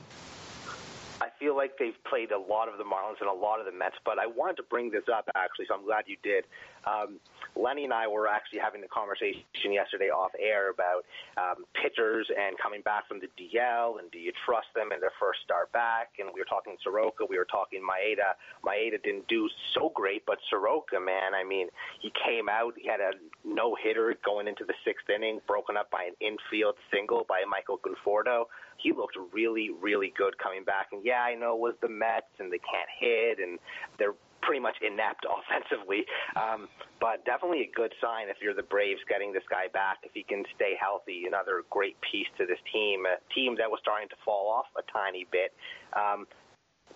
[1.22, 3.72] I feel like they've played a lot of the Marlins and a lot of the
[3.72, 6.46] Mets, but I wanted to bring this up actually, so I'm glad you did.
[6.88, 7.20] Um,
[7.56, 11.04] Lenny and I were actually having a conversation yesterday off air about
[11.36, 15.12] um, pitchers and coming back from the DL, and do you trust them in their
[15.20, 16.12] first start back?
[16.20, 18.40] And we were talking Soroka, we were talking Maeda.
[18.64, 21.68] Maeda didn't do so great, but Soroka, man, I mean,
[22.00, 23.12] he came out, he had a
[23.44, 27.80] no hitter going into the sixth inning, broken up by an infield single by Michael
[27.80, 28.46] Conforto
[28.82, 30.88] he looked really, really good coming back.
[30.92, 33.60] And yeah, I know it was the Mets and they can't hit and
[33.98, 36.06] they're pretty much inept offensively.
[36.36, 36.68] Um,
[37.00, 40.00] but definitely a good sign if you're the Braves getting this guy back.
[40.04, 43.80] If he can stay healthy, another great piece to this team, a team that was
[43.82, 45.54] starting to fall off a tiny bit.
[45.96, 46.28] Um,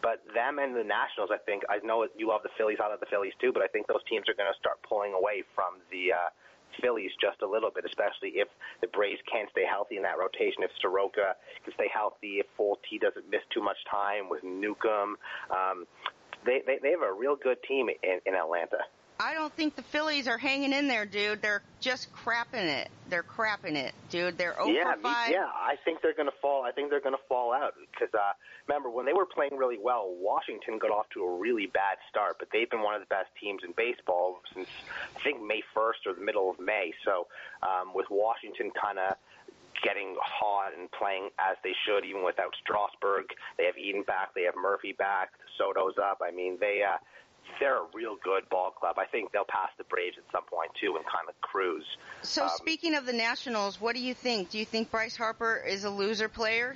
[0.01, 2.99] but them and the Nationals, I think, I know you love the Phillies, I love
[2.99, 5.79] the Phillies too, but I think those teams are going to start pulling away from
[5.87, 6.29] the uh,
[6.81, 8.47] Phillies just a little bit, especially if
[8.81, 10.63] the Braves can't stay healthy in that rotation.
[10.63, 15.17] If Soroka can stay healthy, if Folty doesn't miss too much time with Newcomb,
[15.51, 15.85] um,
[16.45, 18.83] they, they they have a real good team in, in Atlanta.
[19.19, 21.41] I don't think the Phillies are hanging in there, dude.
[21.41, 22.89] They're just crapping it.
[23.09, 24.37] They're crapping it, dude.
[24.37, 25.31] They're over yeah, me, 5.
[25.31, 25.45] yeah.
[25.45, 26.63] I think they're going to fall.
[26.63, 28.33] I think they're going to fall out because uh,
[28.67, 32.37] remember when they were playing really well, Washington got off to a really bad start,
[32.39, 34.67] but they've been one of the best teams in baseball since
[35.15, 36.91] I think May 1st or the middle of May.
[37.05, 37.27] So
[37.61, 39.15] um, with Washington kind of
[39.83, 43.25] getting hot and playing as they should, even without Strasburg,
[43.57, 46.21] they have Eaton back, they have Murphy back, Soto's up.
[46.25, 46.81] I mean, they.
[46.81, 46.97] Uh,
[47.59, 48.97] they're a real good ball club.
[48.97, 51.85] I think they'll pass the Braves at some point too and kind of cruise.
[52.21, 54.49] So Um, speaking of the Nationals, what do you think?
[54.49, 56.75] Do you think Bryce Harper is a loser player?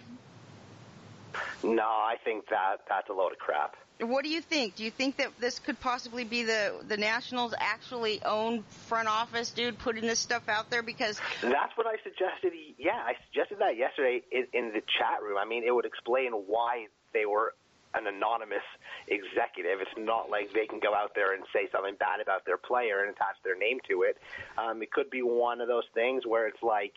[1.63, 3.75] No, I think that that's a load of crap.
[3.99, 4.75] What do you think?
[4.75, 9.49] Do you think that this could possibly be the the Nationals actually own front office,
[9.51, 10.83] dude, putting this stuff out there?
[10.83, 12.53] Because That's what I suggested.
[12.77, 15.37] Yeah, I suggested that yesterday in, in the chat room.
[15.39, 17.55] I mean, it would explain why they were
[17.97, 18.63] an anonymous
[19.07, 19.81] executive.
[19.81, 23.01] It's not like they can go out there and say something bad about their player
[23.01, 24.17] and attach their name to it.
[24.57, 26.93] Um, it could be one of those things where it's like,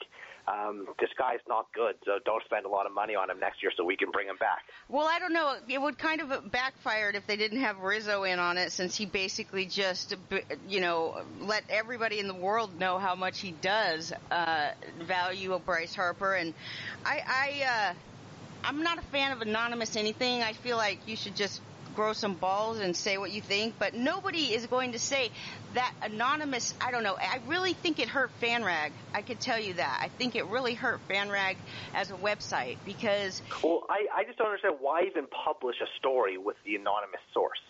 [0.48, 3.62] um, this guy's not good, so don't spend a lot of money on him next
[3.62, 4.62] year so we can bring him back.
[4.88, 5.54] Well, I don't know.
[5.68, 9.06] It would kind of backfired if they didn't have Rizzo in on it, since he
[9.06, 10.16] basically just,
[10.66, 14.70] you know, let everybody in the world know how much he does uh,
[15.02, 16.34] value of Bryce Harper.
[16.34, 16.54] And
[17.04, 17.94] I, I, uh,
[18.64, 20.42] I'm not a fan of anonymous anything.
[20.42, 21.60] I feel like you should just
[21.94, 25.30] grow some balls and say what you think, but nobody is going to say
[25.74, 26.74] that anonymous.
[26.80, 27.16] I don't know.
[27.16, 28.92] I really think it hurt FanRag.
[29.14, 30.00] I could tell you that.
[30.02, 31.56] I think it really hurt FanRag
[31.94, 33.42] as a website because.
[33.62, 37.60] Well, I, I just don't understand why even publish a story with the anonymous source.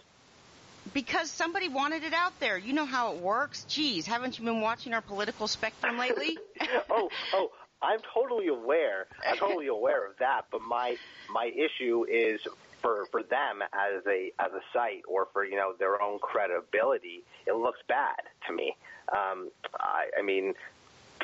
[0.94, 2.56] Because somebody wanted it out there.
[2.56, 3.64] You know how it works.
[3.68, 6.38] Geez, haven't you been watching our political spectrum lately?
[6.90, 7.50] oh, oh,
[7.82, 9.06] I'm totally aware.
[9.26, 10.42] I'm totally aware of that.
[10.50, 10.96] But my
[11.32, 12.40] my issue is
[12.80, 17.22] for for them as a as a site or for you know their own credibility.
[17.46, 18.76] It looks bad to me.
[19.10, 20.54] Um, I, I mean,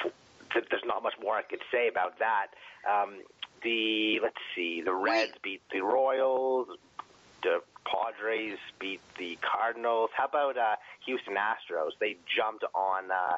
[0.02, 2.48] th- there's not much more I could say about that.
[2.88, 3.22] Um,
[3.62, 5.42] the let's see, the Reds Wait.
[5.42, 6.68] beat the Royals.
[7.42, 10.10] The Padres beat the Cardinals.
[10.14, 11.90] How about uh, Houston Astros?
[12.00, 13.10] They jumped on.
[13.10, 13.36] Uh,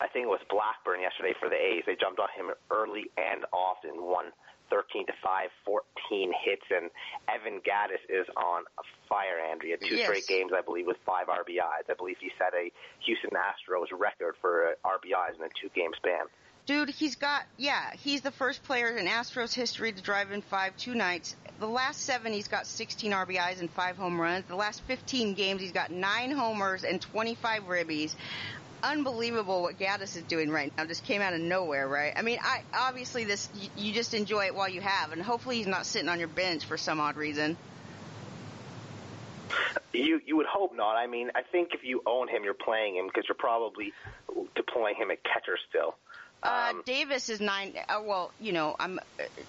[0.00, 1.84] I think it was Blackburn yesterday for the A's.
[1.86, 4.32] They jumped on him early and often, won
[4.70, 6.90] 13 to 5, 14 hits, and
[7.28, 8.64] Evan Gattis is on
[9.08, 9.76] fire, Andrea.
[9.76, 10.06] Two yes.
[10.06, 11.90] straight games, I believe, with five RBIs.
[11.90, 12.70] I believe he set a
[13.04, 16.26] Houston Astros record for uh, RBIs in a two game span.
[16.66, 20.76] Dude, he's got, yeah, he's the first player in Astros history to drive in five
[20.76, 21.34] two nights.
[21.58, 24.44] The last seven, he's got 16 RBIs and five home runs.
[24.46, 28.14] The last 15 games, he's got nine homers and 25 ribbies
[28.82, 30.84] unbelievable what Gattis is doing right now.
[30.84, 32.12] Just came out of nowhere, right?
[32.16, 35.56] I mean, I obviously this you, you just enjoy it while you have, and hopefully
[35.56, 37.56] he's not sitting on your bench for some odd reason.
[39.92, 40.96] You you would hope not.
[40.96, 43.92] I mean, I think if you own him, you're playing him because you're probably
[44.54, 45.96] deploying him at catcher still.
[46.42, 47.74] Uh, um, uh, Davis is nine.
[47.88, 49.00] Uh, well, you know, I'm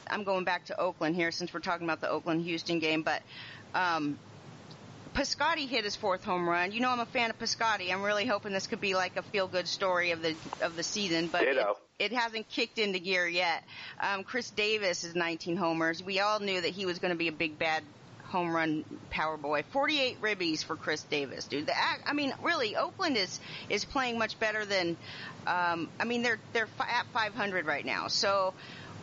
[0.07, 3.21] I'm going back to Oakland here since we're talking about the Oakland Houston game, but
[3.73, 4.17] um,
[5.13, 6.71] Piscotty hit his fourth home run.
[6.71, 7.91] You know I'm a fan of Piscotty.
[7.91, 10.83] I'm really hoping this could be like a feel good story of the of the
[10.83, 11.57] season, but it,
[11.99, 13.63] it, hasn't kicked into gear yet.
[13.99, 16.01] Um, Khris Davis is 19 homers.
[16.01, 17.83] We all knew that he was going to be a big bad
[18.31, 19.63] home run power boy.
[19.71, 21.67] 48 ribbies for Khris Davis, dude.
[21.67, 21.73] The,
[22.05, 24.97] I mean, really, Oakland is is playing much better than.
[25.45, 28.53] Um, I mean, they're they're at 500 right now, so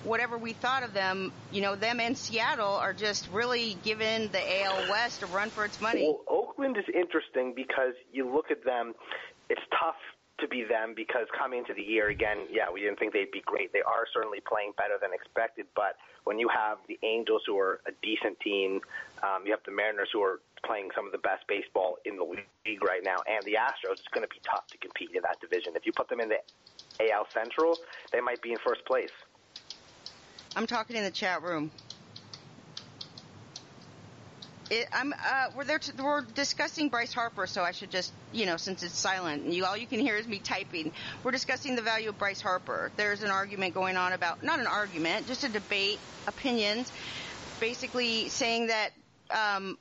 [0.05, 4.63] whatever we thought of them, you know, them and Seattle are just really giving the
[4.63, 6.03] AL West a run for its money.
[6.05, 8.95] Well, Oakland is interesting because you look at them,
[9.49, 9.97] it's tough
[10.41, 13.43] to be them because coming into the year again, yeah, we didn't think they'd be
[13.45, 13.73] great.
[13.73, 17.81] They are certainly playing better than expected, but when you have the Angels who are
[17.87, 18.81] a decent team,
[19.23, 22.25] um, you have the Mariners who are playing some of the best baseball in the
[22.25, 25.41] league right now, and the Astros, it's going to be tough to compete in that
[25.41, 25.75] division.
[25.75, 26.39] If you put them in the
[27.01, 27.79] AL Central,
[28.13, 29.11] they might be in first place.
[30.57, 31.71] I'm talking in the chat room.
[34.71, 35.79] It, I'm, uh, we're there.
[35.79, 39.55] To, we're discussing Bryce Harper, so I should just, you know, since it's silent, and
[39.55, 40.93] you all you can hear is me typing.
[41.23, 42.91] We're discussing the value of Bryce Harper.
[42.97, 46.93] There's an argument going on about, not an argument, just a debate, opinions,
[47.61, 48.91] basically saying that
[49.31, 49.79] um,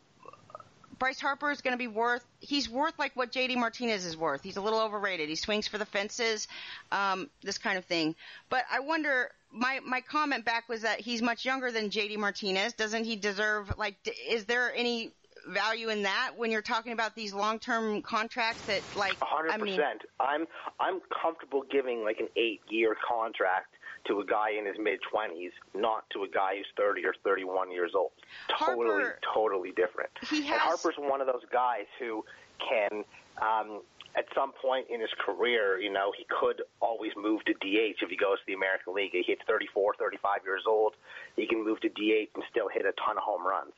[1.00, 2.24] Bryce Harper is going to be worth.
[2.40, 4.42] He's worth like what JD Martinez is worth.
[4.42, 5.28] He's a little overrated.
[5.28, 6.48] He swings for the fences,
[6.94, 8.16] um, this kind of thing.
[8.50, 12.74] But I wonder my my comment back was that he's much younger than JD Martinez.
[12.74, 14.02] Doesn't he deserve like?
[14.04, 15.14] D- Is there any
[15.48, 19.50] value in that when you're talking about these long-term contracts that like 100%.
[19.52, 19.80] I mean,
[20.20, 20.46] I'm
[20.80, 23.74] I'm comfortable giving like an 8-year contract
[24.08, 27.72] to a guy in his mid 20s, not to a guy who's 30 or 31
[27.72, 28.12] years old.
[28.60, 30.10] Totally Harper, totally different.
[30.30, 32.24] He has, and Harper's one of those guys who
[32.70, 33.04] can
[33.42, 33.82] um
[34.18, 38.10] at some point in his career, you know, he could always move to DH if
[38.10, 39.12] he goes to the American League.
[39.12, 40.94] He hits 34, 35 years old.
[41.36, 43.74] He can move to DH and still hit a ton of home runs.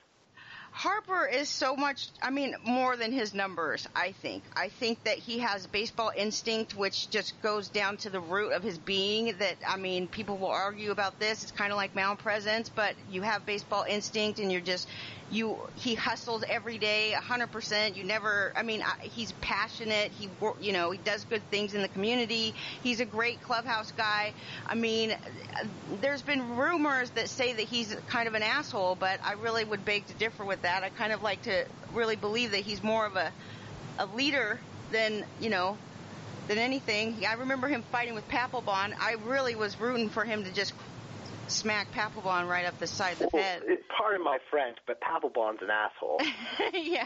[0.72, 4.44] Harper is so much, I mean, more than his numbers, I think.
[4.56, 8.64] I think that he has baseball instinct, which just goes down to the root of
[8.64, 9.36] his being.
[9.40, 11.42] That, I mean, people will argue about this.
[11.44, 14.88] It's kind of like mound presence, but you have baseball instinct and you're just,
[15.32, 20.12] you he hustles every day 100% you never i mean he's passionate.
[20.12, 22.54] He you know he does good things in the community.
[22.84, 24.34] He's a great clubhouse guy.
[24.66, 25.16] I mean
[26.02, 29.86] there's been rumors that say that he's kind of an asshole but i really would
[29.86, 30.84] beg to differ with that.
[30.84, 33.32] I kind of like to really believe that he's more of a
[33.98, 34.60] a leader
[34.92, 35.78] than you know
[36.48, 37.24] than anything.
[37.28, 38.94] I remember him fighting with papelbon.
[39.00, 40.74] I really was rooting for him to just
[41.52, 43.62] smack Papelbon right up the side of the well, head.
[43.98, 46.22] Pardon my French, but Papelbon's an asshole.
[46.74, 47.06] yeah,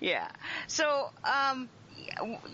[0.00, 0.28] yeah.
[0.66, 1.68] So, um,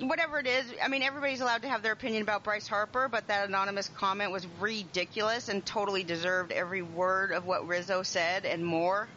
[0.01, 3.29] whatever it is, I mean, everybody's allowed to have their opinion about Bryce Harper, but
[3.29, 8.65] that anonymous comment was ridiculous and totally deserved every word of what Rizzo said and
[8.65, 9.09] more.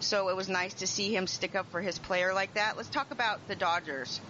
[0.00, 2.76] So it was nice to see him stick up for his player like that.
[2.76, 4.20] Let's talk about the Dodgers.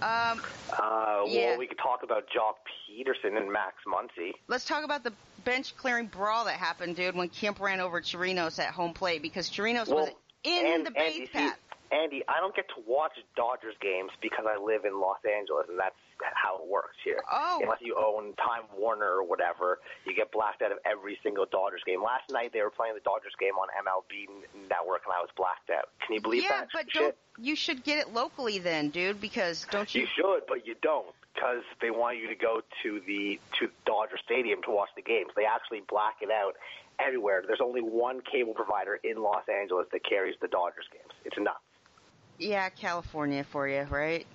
[0.00, 0.40] Um,
[0.72, 1.56] uh, well, yeah.
[1.58, 2.54] we could talk about Joc
[2.88, 4.30] Pederson and Max Muncy.
[4.46, 5.12] Let's talk about the
[5.44, 9.50] bench clearing brawl that happened, dude, when Kemp ran over Chirinos at home plate because
[9.50, 10.10] Chirinos well, was
[10.44, 11.56] in and, the base path.
[11.90, 15.78] Andy, I don't get to watch Dodgers games because I live in Los Angeles, and
[15.78, 15.96] that's
[16.34, 17.20] how it works here.
[17.32, 17.60] Oh.
[17.62, 21.80] Unless you own Time Warner or whatever, you get blacked out of every single Dodgers
[21.86, 22.02] game.
[22.02, 24.28] Last night they were playing the Dodgers game on MLB
[24.68, 25.88] Network, and I was blacked out.
[26.04, 26.68] Can you believe yeah, that?
[26.74, 27.02] Yeah, but shit?
[27.02, 29.20] don't you should get it locally then, dude?
[29.20, 30.02] Because don't you?
[30.02, 31.06] You should, but you don't
[31.38, 35.30] because they want you to go to the to Dodger Stadium to watch the games.
[35.36, 36.54] They actually black it out
[36.98, 37.42] everywhere.
[37.46, 41.12] There's only one cable provider in Los Angeles that carries the Dodgers games.
[41.24, 41.58] It's nuts.
[42.38, 44.26] Yeah, California for you, right?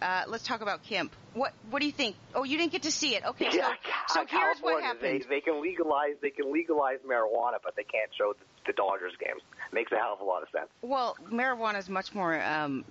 [0.00, 1.12] Uh, let's talk about Kemp.
[1.34, 2.16] What What do you think?
[2.34, 3.24] Oh, you didn't get to see it.
[3.24, 3.72] Okay, yeah,
[4.08, 5.22] so, so here's what happened.
[5.22, 9.12] They, they can legalize they can legalize marijuana, but they can't show the, the Dodgers
[9.18, 9.42] games.
[9.72, 10.68] Makes a hell of a lot of sense.
[10.82, 12.84] Well, marijuana is much more um,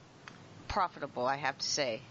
[0.67, 2.01] profitable, I have to say.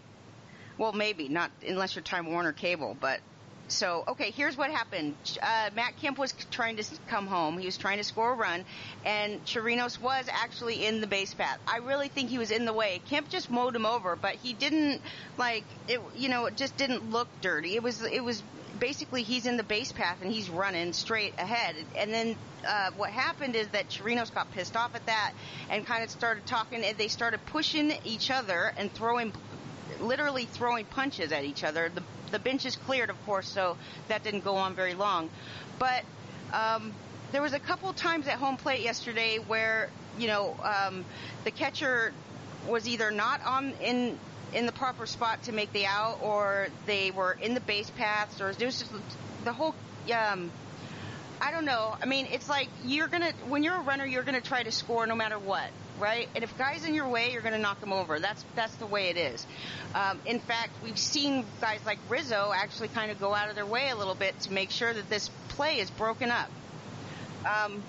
[0.81, 3.19] Well, maybe not unless you're Time Warner Cable, but
[3.67, 4.31] so okay.
[4.31, 5.13] Here's what happened.
[5.39, 7.59] Uh, Matt Kemp was trying to come home.
[7.59, 8.65] He was trying to score a run,
[9.05, 11.59] and Chirinos was actually in the base path.
[11.67, 12.99] I really think he was in the way.
[13.07, 15.03] Kemp just mowed him over, but he didn't
[15.37, 16.01] like it.
[16.15, 17.75] You know, it just didn't look dirty.
[17.75, 18.41] It was it was
[18.81, 21.75] basically he's in the base path and he's running straight ahead.
[21.95, 22.35] And then
[22.67, 25.33] uh, what happened is that Chirinos got pissed off at that
[25.69, 26.83] and kind of started talking.
[26.83, 29.31] And they started pushing each other and throwing,
[29.99, 31.89] literally throwing punches at each other.
[31.89, 33.77] The the bench is cleared, of course, so
[34.07, 35.29] that didn't go on very long.
[35.79, 36.03] But
[36.53, 36.93] um,
[37.31, 41.05] there was a couple times at home plate yesterday where you know um,
[41.43, 42.13] the catcher
[42.67, 44.17] was either not on in
[44.53, 48.41] in the proper spot to make the out, or they were in the base paths,
[48.41, 48.91] or there's just
[49.43, 49.75] the whole.
[50.13, 50.51] Um,
[51.43, 51.95] I don't know.
[51.99, 55.07] I mean, it's like you're gonna when you're a runner, you're gonna try to score
[55.07, 55.69] no matter what,
[56.01, 56.27] right?
[56.35, 58.19] And if guys in your way, you're gonna knock them over.
[58.19, 59.45] That's that's the way it is.
[59.95, 63.65] Um, in fact, we've seen guys like Rizzo actually kind of go out of their
[63.65, 66.49] way a little bit to make sure that this play is broken up.
[67.45, 67.81] Um,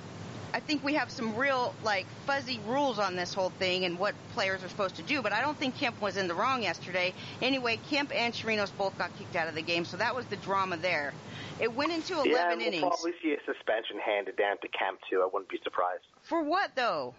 [0.55, 4.14] I think we have some real like fuzzy rules on this whole thing and what
[4.35, 7.14] players are supposed to do, but I don't think Kemp was in the wrong yesterday.
[7.40, 10.37] Anyway, Kemp and Chirinos both got kicked out of the game, so that was the
[10.37, 11.14] drama there.
[11.59, 12.83] It went into 11 yeah, we'll innings.
[12.83, 15.22] probably see a suspension handed down to Kemp too.
[15.22, 16.05] I wouldn't be surprised.
[16.22, 17.14] For what though?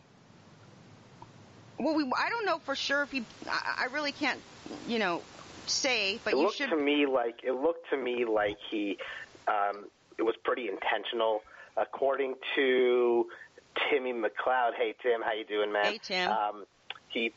[1.79, 3.23] Well, we I don't know for sure if he.
[3.49, 4.39] I, I really can't,
[4.87, 5.21] you know,
[5.65, 6.19] say.
[6.23, 6.69] But it you looked should.
[6.69, 8.97] to me like it looked to me like he
[9.47, 9.85] um,
[10.17, 11.43] it was pretty intentional,
[11.77, 13.27] according to
[13.89, 14.75] Timmy McLeod.
[14.77, 15.85] Hey Tim, how you doing, man?
[15.85, 16.31] Hey, Tim.
[16.31, 16.65] Um,
[17.09, 17.31] he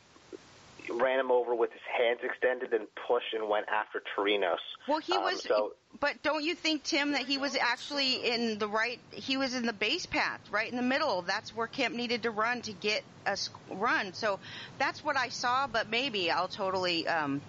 [0.89, 4.57] ran him over with his hands extended and pushed and went after Chirinos.
[4.87, 5.43] Well, he Um, was.
[5.43, 8.99] so- but don't you think, Tim, that he was actually in the right?
[9.11, 11.21] He was in the base path, right in the middle.
[11.21, 13.37] That's where Kemp needed to run to get a
[13.71, 14.13] run.
[14.13, 14.39] So
[14.77, 15.67] that's what I saw.
[15.67, 17.07] But maybe I'll totally.
[17.07, 17.41] Um,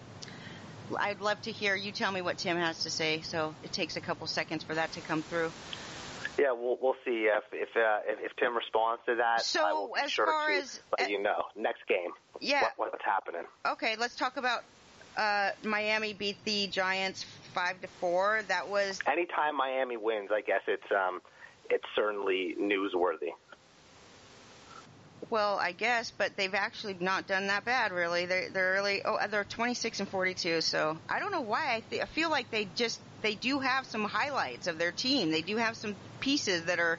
[0.99, 3.21] I'd love to hear you tell me what Tim has to say.
[3.21, 5.53] So it takes a couple seconds for that to come through.
[6.39, 9.43] Yeah, we'll we'll see if if uh, if, if Tim responds to that.
[9.43, 12.11] So, I will be as sure far as- let you know next game.
[12.41, 12.63] Yeah.
[12.77, 13.43] what, what's happening?
[13.67, 14.63] Okay, let's talk about
[15.17, 18.43] uh, Miami beat the Giants five to four.
[18.47, 21.21] That was Anytime Miami wins, I guess it's um
[21.71, 23.33] it's certainly newsworthy.
[25.31, 28.27] Well, I guess, but they've actually not done that bad, really.
[28.27, 30.61] They're they're really oh they're 26 and 42.
[30.61, 33.87] So I don't know why I, th- I feel like they just they do have
[33.87, 35.31] some highlights of their team.
[35.31, 36.99] They do have some pieces that are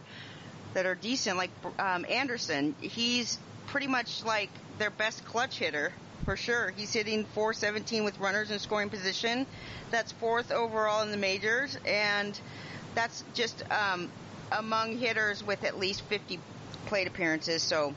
[0.74, 1.38] that are decent.
[1.38, 5.92] Like um, Anderson, he's pretty much like their best clutch hitter
[6.26, 6.74] for sure.
[6.76, 9.46] He's hitting 417 with runners in scoring position.
[9.92, 12.40] That's fourth overall in the majors, and
[12.96, 14.12] that's just um,
[14.52, 16.40] among hitters with at least 50
[16.86, 17.64] plate appearances.
[17.64, 17.94] So.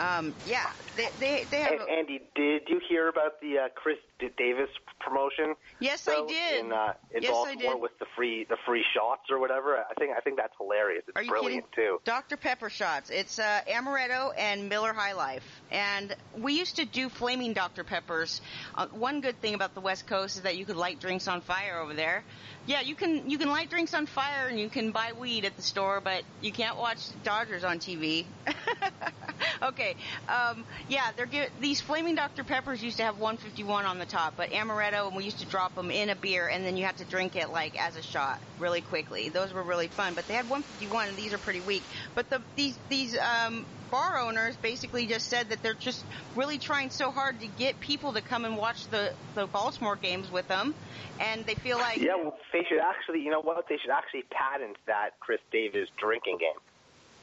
[0.00, 1.72] Um, yeah, they they, they have.
[1.72, 3.98] And, Andy, did you hear about the uh, Chris
[4.36, 5.54] Davis promotion?
[5.78, 6.64] yes, I though, did.
[6.64, 7.82] In, uh, in Yes, I Baltimore did.
[7.82, 9.76] with the free the free shots or whatever.
[9.76, 11.04] I think I think that's hilarious.
[11.08, 11.90] It's Are you brilliant kidding?
[11.90, 12.00] too.
[12.04, 12.36] Dr.
[12.36, 13.10] Pepper shots.
[13.10, 15.44] It's uh, amaretto and Miller High Life.
[15.70, 17.84] And we used to do flaming Dr.
[17.84, 18.40] Peppers.
[18.74, 21.40] Uh, one good thing about the West Coast is that you could light drinks on
[21.42, 22.24] fire over there.
[22.70, 25.56] Yeah, you can you can light drinks on fire and you can buy weed at
[25.56, 28.24] the store, but you can't watch Dodgers on TV.
[29.62, 29.96] okay,
[30.28, 32.44] um, yeah, they're gi- these flaming Dr.
[32.44, 35.74] Peppers used to have 151 on the top, but amaretto, and we used to drop
[35.74, 38.38] them in a beer, and then you had to drink it like as a shot
[38.56, 39.30] really quickly.
[39.30, 41.82] Those were really fun, but they had 151, and these are pretty weak.
[42.14, 46.04] But the these these um, bar owners basically just said that they're just
[46.36, 50.30] really trying so hard to get people to come and watch the the Baltimore games
[50.30, 50.74] with them,
[51.18, 53.20] and they feel like Yeah, well, they should actually.
[53.20, 53.68] You know what?
[53.68, 56.60] They should actually patent that Chris Davis drinking game.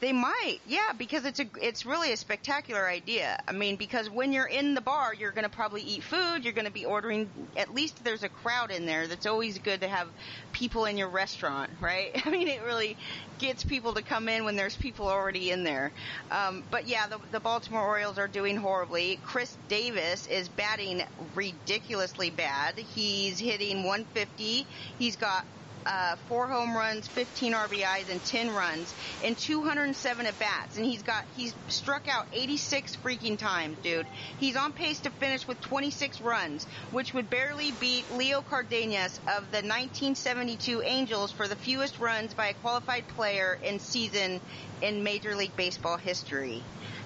[0.00, 3.42] They might, yeah, because it's a it's really a spectacular idea.
[3.48, 6.44] I mean, because when you're in the bar, you're going to probably eat food.
[6.44, 7.28] You're going to be ordering.
[7.56, 9.08] At least there's a crowd in there.
[9.08, 10.06] That's always good to have
[10.52, 12.10] people in your restaurant, right?
[12.24, 12.96] I mean, it really
[13.40, 15.90] gets people to come in when there's people already in there.
[16.30, 19.18] Um, but yeah, the, the Baltimore Orioles are doing horribly.
[19.24, 21.02] Chris Davis is batting
[21.34, 22.76] ridiculously bad.
[22.76, 24.64] He's hitting 150.
[24.98, 25.44] He's got
[25.86, 30.76] uh, four home runs, 15 RBIs, and 10 runs in 207 at bats.
[30.76, 34.06] And he's got he's struck out 86 freaking times, dude.
[34.38, 39.50] He's on pace to finish with 26 runs, which would barely beat Leo Cardenas of
[39.50, 44.40] the 1972 Angels for the fewest runs by a qualified player in season
[44.82, 46.62] in Major League Baseball history.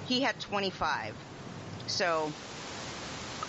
[0.07, 1.15] He had 25.
[1.87, 2.33] So.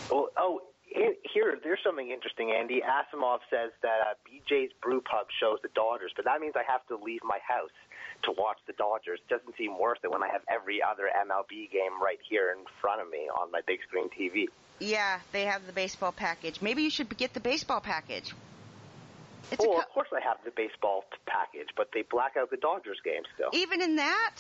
[0.09, 0.61] Well, oh,
[0.93, 2.81] here, there's something interesting, Andy.
[2.81, 6.85] Asimov says that uh, BJ's Brew Pub shows the Dodgers, but that means I have
[6.87, 7.73] to leave my house
[8.23, 9.19] to watch the Dodgers.
[9.27, 12.65] It doesn't seem worth it when I have every other MLB game right here in
[12.81, 14.45] front of me on my big screen TV.
[14.79, 16.61] Yeah, they have the baseball package.
[16.61, 18.33] Maybe you should get the baseball package.
[19.51, 22.57] It's well, co- of course I have the baseball package, but they black out the
[22.57, 23.49] Dodgers game still.
[23.53, 24.35] Even in that?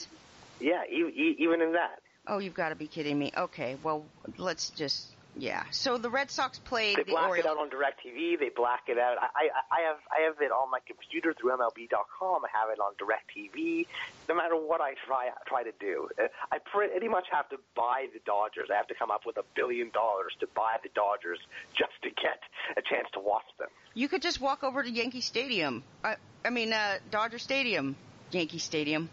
[0.59, 1.99] Yeah, e- even in that.
[2.27, 3.31] Oh, you've got to be kidding me.
[3.37, 4.05] Okay, well,
[4.37, 5.63] let's just yeah.
[5.71, 6.97] So the Red Sox played.
[6.97, 7.45] They black Orioles.
[7.45, 8.39] it out on Directv.
[8.39, 9.17] They black it out.
[9.17, 12.45] I, I, I have I have it on my computer through MLB.com.
[12.45, 13.87] I have it on Directv.
[14.29, 18.07] No matter what I try try to do, uh, I pretty much have to buy
[18.13, 18.69] the Dodgers.
[18.71, 21.39] I have to come up with a billion dollars to buy the Dodgers
[21.73, 22.39] just to get
[22.77, 23.69] a chance to watch them.
[23.93, 25.83] You could just walk over to Yankee Stadium.
[26.03, 26.15] I,
[26.45, 27.95] I mean, uh, Dodger Stadium,
[28.31, 29.09] Yankee Stadium.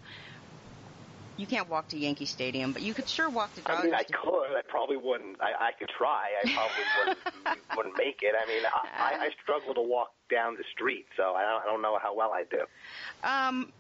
[1.41, 3.81] You can't walk to Yankee Stadium, but you could sure walk to Dodger.
[3.81, 4.55] I mean, I could.
[4.55, 5.41] I probably wouldn't.
[5.41, 6.29] I, I could try.
[6.45, 6.85] I probably
[7.47, 8.35] wouldn't, wouldn't make it.
[8.39, 11.81] I mean, I, I struggle to walk down the street, so I don't, I don't
[11.81, 12.67] know how well I do.
[13.27, 13.73] Um,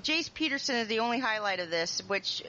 [0.00, 2.42] Jace Peterson is the only highlight of this, which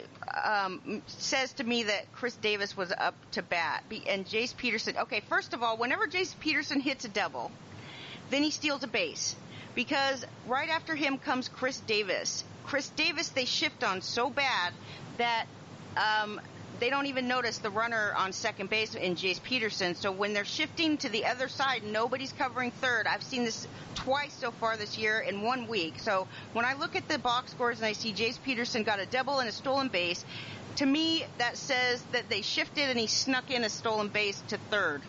[0.45, 3.83] um, says to me that Chris Davis was up to bat.
[4.07, 7.51] And Jace Peterson, okay, first of all, whenever Jace Peterson hits a double,
[8.29, 9.35] then he steals a base.
[9.75, 12.45] Because right after him comes Chris Davis.
[12.65, 14.73] Chris Davis they shift on so bad
[15.17, 15.45] that
[15.95, 16.39] um,
[16.79, 19.95] they don't even notice the runner on second base in Jace Peterson.
[19.95, 23.07] So when they're shifting to the other side, nobody's covering third.
[23.07, 25.99] I've seen this twice so far this year in one week.
[25.99, 29.05] So when I look at the box scores and I see Jace Peterson got a
[29.05, 30.25] double and a stolen base,
[30.77, 34.57] to me that says that they shifted and he snuck in a stolen base to
[34.69, 35.01] third.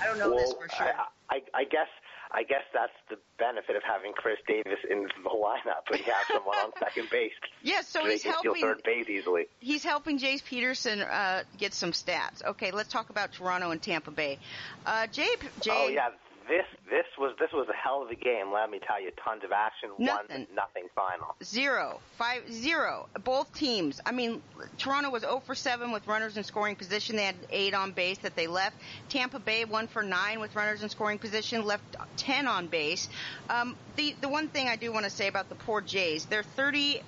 [0.00, 0.92] I don't know well, this for sure.
[1.30, 1.88] I, I, I guess
[2.30, 5.84] I guess that's the benefit of having Chris Davis in the lineup.
[5.88, 7.32] But you have someone on second base.
[7.62, 8.60] Yeah, so he's helping.
[8.60, 9.46] third base easily.
[9.60, 12.44] He's helping Jace Peterson uh, get some stats.
[12.44, 14.38] Okay, let's talk about Toronto and Tampa Bay.
[14.84, 15.28] Uh, Jay,
[15.60, 15.70] Jay.
[15.72, 16.10] Oh yeah,
[16.48, 18.52] this this was this was a hell of a game.
[18.52, 19.90] Let me tell you, tons of action.
[19.98, 20.46] Nothing.
[20.46, 21.36] One nothing final.
[21.44, 23.08] Zero five zero.
[23.22, 24.00] Both teams.
[24.04, 24.42] I mean,
[24.78, 27.16] Toronto was 0 for 7 with runners in scoring position.
[27.16, 28.76] They had eight on base that they left.
[29.08, 33.08] Tampa Bay one for nine with runners in scoring position, left 10 on base.
[33.50, 36.42] Um, the the one thing I do want to say about the poor Jays, they're
[36.42, 37.02] 30.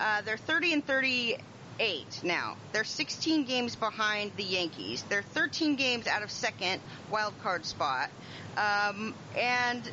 [0.00, 1.38] Uh, they're 30 and 30
[1.78, 2.56] eight now.
[2.72, 5.04] They're 16 games behind the Yankees.
[5.08, 8.10] They're 13 games out of second wild card spot.
[8.56, 9.90] Um, and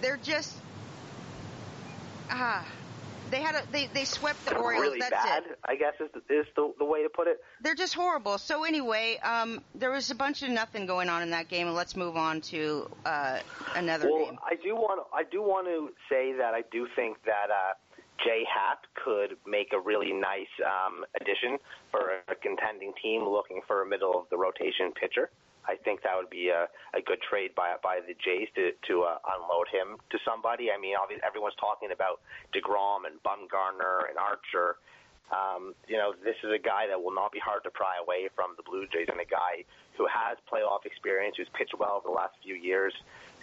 [0.00, 0.56] they're just
[2.30, 2.66] ah.
[3.30, 4.88] They had a they they swept the Orioles.
[4.88, 5.58] Really That's bad, it.
[5.64, 7.42] I guess is the, is the the way to put it.
[7.62, 8.36] They're just horrible.
[8.36, 11.74] So anyway, um, there was a bunch of nothing going on in that game, and
[11.74, 13.38] let's move on to uh,
[13.74, 14.38] another well, game.
[14.44, 17.72] I do want I do want to say that I do think that uh,
[18.24, 21.58] Jay Happ could make a really nice um, addition
[21.90, 25.30] for a contending team looking for a middle of the rotation pitcher.
[25.66, 29.02] I think that would be a, a good trade by by the Jays to to
[29.02, 30.70] uh, unload him to somebody.
[30.74, 32.20] I mean, obviously everyone's talking about
[32.50, 34.76] Degrom and Bumgarner and Archer.
[35.30, 38.28] Um, you know, this is a guy that will not be hard to pry away
[38.34, 39.64] from the Blue Jays, and a guy
[39.96, 42.92] who has playoff experience, who's pitched well over the last few years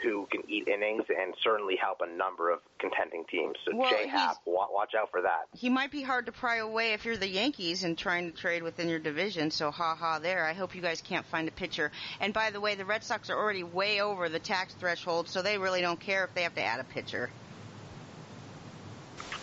[0.04, 3.56] who can eat innings and certainly help a number of contending teams.
[3.66, 5.48] So well, Jay Happ, watch out for that.
[5.54, 8.64] He might be hard to pry away if you're the Yankees and trying to trade
[8.64, 9.52] within your division.
[9.52, 10.46] So ha ha there.
[10.46, 11.92] I hope you guys can't find a pitcher.
[12.20, 15.42] And by the way, the Red Sox are already way over the tax threshold, so
[15.42, 17.30] they really don't care if they have to add a pitcher.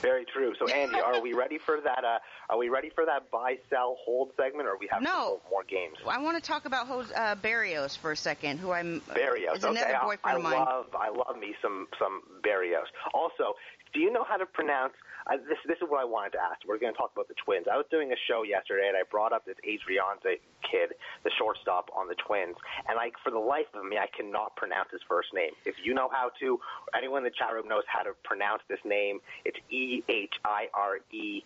[0.07, 0.55] Very true.
[0.57, 2.05] So Andy, are we ready for that?
[2.05, 5.41] Uh, are we ready for that buy, sell, hold segment, or we have no.
[5.51, 5.97] more games?
[6.09, 9.57] I want to talk about uh, Berrios for a second, who I'm Berrios.
[9.57, 10.53] is okay, another boyfriend I, I of mine.
[10.53, 12.87] love I love me some some Berrios.
[13.15, 13.57] Also,
[13.97, 14.93] do you know how to pronounce?
[15.27, 16.61] Uh, this this is what I wanted to ask.
[16.69, 17.67] We're going to talk about the Twins.
[17.67, 20.93] I was doing a show yesterday, and I brought up this Adrianza kid,
[21.25, 24.91] the shortstop on the Twins, and like for the life of me, I cannot pronounce
[24.93, 25.53] his first name.
[25.65, 26.61] If you know how to,
[26.95, 30.69] anyone in the chat room knows how to pronounce this name, it's E H I
[30.75, 31.43] R E.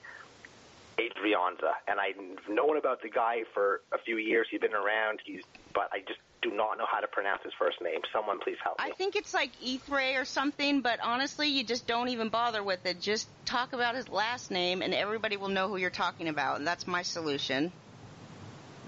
[0.98, 4.48] Adrianza, and I've known about the guy for a few years.
[4.50, 5.20] He's been around.
[5.24, 5.42] He's,
[5.72, 8.00] but I just do not know how to pronounce his first name.
[8.12, 8.86] Someone please help me.
[8.86, 12.84] I think it's like Ethray or something, but honestly, you just don't even bother with
[12.86, 13.00] it.
[13.00, 16.66] Just talk about his last name, and everybody will know who you're talking about, and
[16.66, 17.72] that's my solution.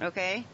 [0.00, 0.44] Okay?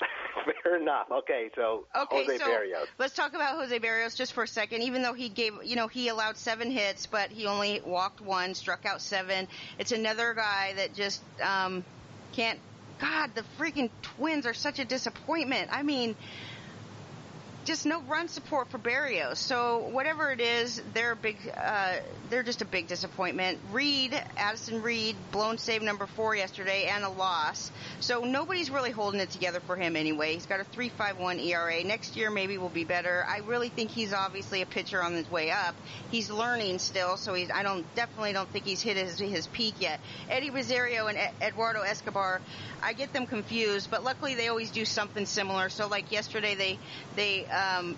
[0.62, 1.06] Fair enough.
[1.10, 2.86] Okay, so okay, Jose so Berrios.
[2.98, 4.82] Let's talk about Jose Berrios just for a second.
[4.82, 8.54] Even though he gave, you know, he allowed seven hits, but he only walked one,
[8.54, 9.46] struck out seven.
[9.78, 11.84] It's another guy that just um,
[12.32, 12.58] can't.
[13.02, 15.70] God, the freaking Twins are such a disappointment.
[15.72, 16.14] I mean,
[17.64, 19.36] just no run support for Berrios.
[19.36, 21.94] So whatever it is, they're big, uh,
[22.30, 23.58] they're just a big disappointment.
[23.70, 27.70] Reed, Addison Reed, blown save number four yesterday and a loss.
[28.00, 30.34] So nobody's really holding it together for him anyway.
[30.34, 31.84] He's got a 3.51 ERA.
[31.84, 33.24] Next year maybe will be better.
[33.28, 35.74] I really think he's obviously a pitcher on his way up.
[36.10, 37.50] He's learning still, so he's.
[37.50, 40.00] I don't definitely don't think he's hit his his peak yet.
[40.28, 42.40] Eddie Rosario and Eduardo Escobar,
[42.82, 45.68] I get them confused, but luckily they always do something similar.
[45.68, 46.78] So like yesterday they
[47.16, 47.96] they um,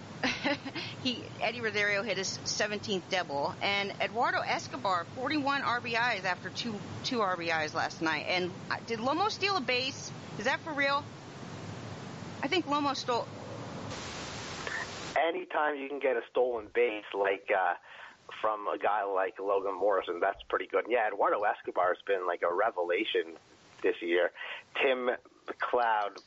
[1.02, 6.74] he Eddie Rosario hit his 17th double, and Eduardo Escobar 41 RBIs after two
[7.04, 8.26] two RBIs last night.
[8.28, 10.10] And uh, did Lomo steal a base?
[10.38, 11.04] Is that for real?
[12.42, 13.26] I think Lomo stole.
[15.16, 17.74] Anytime you can get a stolen base like uh,
[18.40, 20.86] from a guy like Logan Morrison, that's pretty good.
[20.88, 23.38] Yeah, Eduardo Escobar has been like a revelation
[23.82, 24.32] this year.
[24.82, 25.10] Tim
[25.46, 26.18] McLeod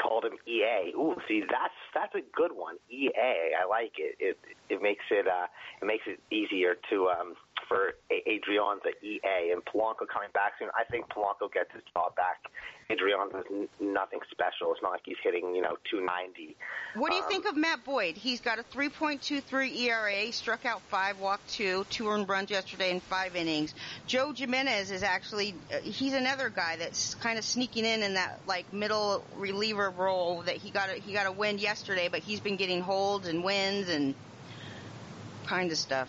[0.00, 0.92] called him EA.
[0.96, 2.76] Ooh, see, that's that's a good one.
[2.90, 4.16] EA, I like it.
[4.18, 4.38] It
[4.68, 5.46] it makes it uh,
[5.80, 7.34] it makes it easier to um,
[7.70, 10.68] for Adrianza EA and Polanco coming back soon.
[10.74, 12.50] I think Polanco gets his job back.
[12.90, 14.72] Adrianza's n- nothing special.
[14.72, 16.56] It's not like he's hitting you know 290.
[16.96, 18.16] What do you um, think of Matt Boyd?
[18.16, 22.98] He's got a 3.23 ERA, struck out five, walked two, two earned runs yesterday in
[22.98, 23.72] five innings.
[24.08, 28.40] Joe Jimenez is actually uh, he's another guy that's kind of sneaking in in that
[28.48, 32.40] like middle reliever role that he got a, he got a win yesterday, but he's
[32.40, 34.16] been getting holds and wins and
[35.46, 36.08] kind of stuff.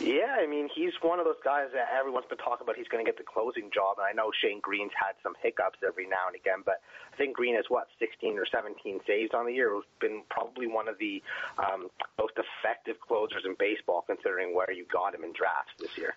[0.00, 2.76] Yeah, I mean, he's one of those guys that everyone's been talking about.
[2.76, 5.78] He's going to get the closing job, and I know Shane Greene's had some hiccups
[5.86, 6.80] every now and again, but
[7.12, 9.74] I think Greene has what 16 or 17 saves on the year.
[9.74, 11.22] Has been probably one of the
[11.58, 16.14] um, most effective closers in baseball, considering where you got him in drafts this year.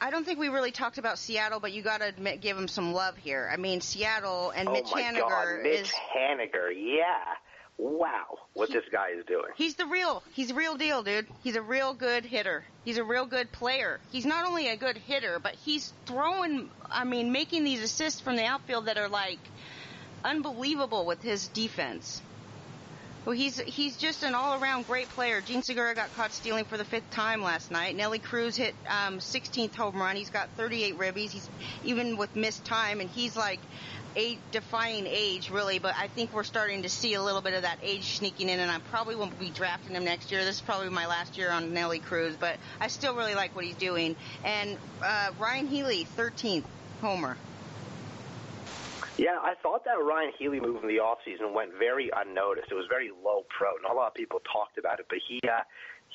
[0.00, 2.66] I don't think we really talked about Seattle, but you got to admit, give him
[2.66, 3.48] some love here.
[3.52, 7.36] I mean, Seattle and oh Mitch my Haniger God, Mitch is Haniger, yeah
[7.78, 9.50] wow, what he, this guy is doing.
[9.56, 11.26] He's the real, he's real deal, dude.
[11.42, 12.64] He's a real good hitter.
[12.84, 14.00] He's a real good player.
[14.10, 18.36] He's not only a good hitter, but he's throwing, I mean, making these assists from
[18.36, 19.38] the outfield that are like
[20.24, 22.22] unbelievable with his defense.
[23.24, 25.40] Well, he's he's just an all-around great player.
[25.40, 27.94] Jean Segura got caught stealing for the fifth time last night.
[27.94, 30.16] Nelly Cruz hit um, 16th home run.
[30.16, 31.30] He's got 38 ribbies.
[31.30, 31.48] He's
[31.84, 33.60] even with missed time, and he's like
[34.16, 37.62] a defying age, really, but I think we're starting to see a little bit of
[37.62, 40.44] that age sneaking in, and I probably won't be drafting him next year.
[40.44, 43.64] This is probably my last year on Nelly Cruz, but I still really like what
[43.64, 44.16] he's doing.
[44.44, 46.64] And uh, Ryon Healy, 13th
[47.00, 47.36] homer.
[49.18, 52.68] Yeah, I thought that Ryon Healy move in the offseason went very unnoticed.
[52.70, 53.72] It was very low pro.
[53.82, 55.60] Not a lot of people talked about it, but he uh,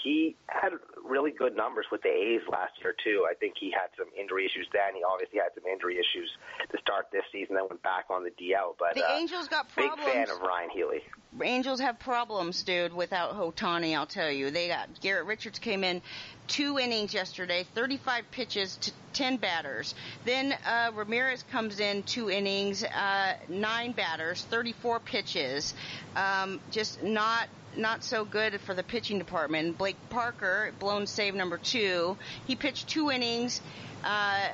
[0.08, 0.72] he had
[1.04, 3.26] really good numbers with the A's last year too.
[3.30, 4.96] I think he had some injury issues then.
[4.96, 6.30] He obviously had some injury issues
[6.72, 7.56] to start this season.
[7.56, 8.76] Then went back on the DL.
[8.80, 10.06] But the uh, Angels got problems.
[10.06, 11.04] Big fan of Ryon Healy.
[11.42, 12.94] Angels have problems, dude.
[12.94, 14.50] Without Ohtani, I'll tell you.
[14.50, 16.02] They got Garrett Richards came in
[16.48, 19.94] two innings yesterday, 35 pitches to 10 batters.
[20.24, 25.74] Then uh, Ramirez comes in two innings, uh, nine batters, 34 pitches.
[26.16, 29.78] Um, just not not so good for the pitching department.
[29.78, 32.18] Blake Parker, blown save number two.
[32.46, 33.62] He pitched two innings,
[34.04, 34.48] uh,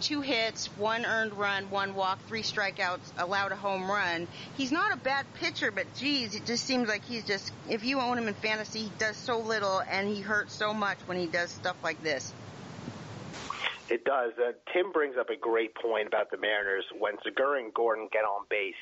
[0.00, 4.26] two hits, one earned run, one walk, three strikeouts, allowed a home run.
[4.56, 8.00] He's not a bad pitcher, but geez, it just seems like he's just, if you
[8.00, 11.26] own him in fantasy, he does so little and he hurts so much when he
[11.26, 12.32] does stuff like this.
[13.88, 14.32] It does.
[14.38, 16.84] Uh, Tim brings up a great point about the Mariners.
[16.98, 18.74] When Segura and Gordon get on base,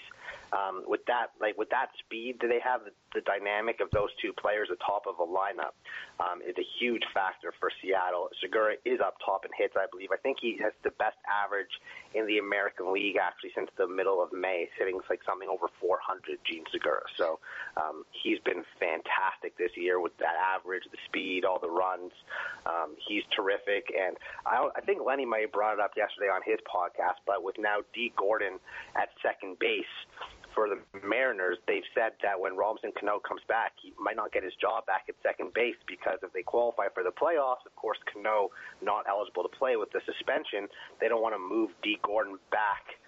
[0.52, 2.82] um, with that like with that speed, do they have
[3.14, 5.74] the dynamic of those two players atop of a lineup
[6.20, 8.28] um, is a huge factor for Seattle.
[8.40, 10.10] Segura is up top in hits, I believe.
[10.12, 11.70] I think he has the best average
[12.14, 16.38] in the American League actually since the middle of May, sitting like something over 400.
[16.44, 17.38] Jean Segura, so
[17.76, 22.12] um, he's been fantastic this year with that average, the speed, all the runs.
[22.66, 26.40] Um, he's terrific, and I, I think Lenny may have brought it up yesterday on
[26.44, 28.58] his podcast, but with now Dee Gordon
[28.96, 29.84] at second base
[30.54, 34.42] for the Mariners, they've said that when Robinson Cano comes back, he might not get
[34.42, 37.98] his job back at second base because if they qualify for the playoffs, of course,
[38.12, 38.50] Cano
[38.82, 40.68] not eligible to play with the suspension,
[41.00, 42.99] they don't want to move Dee Gordon back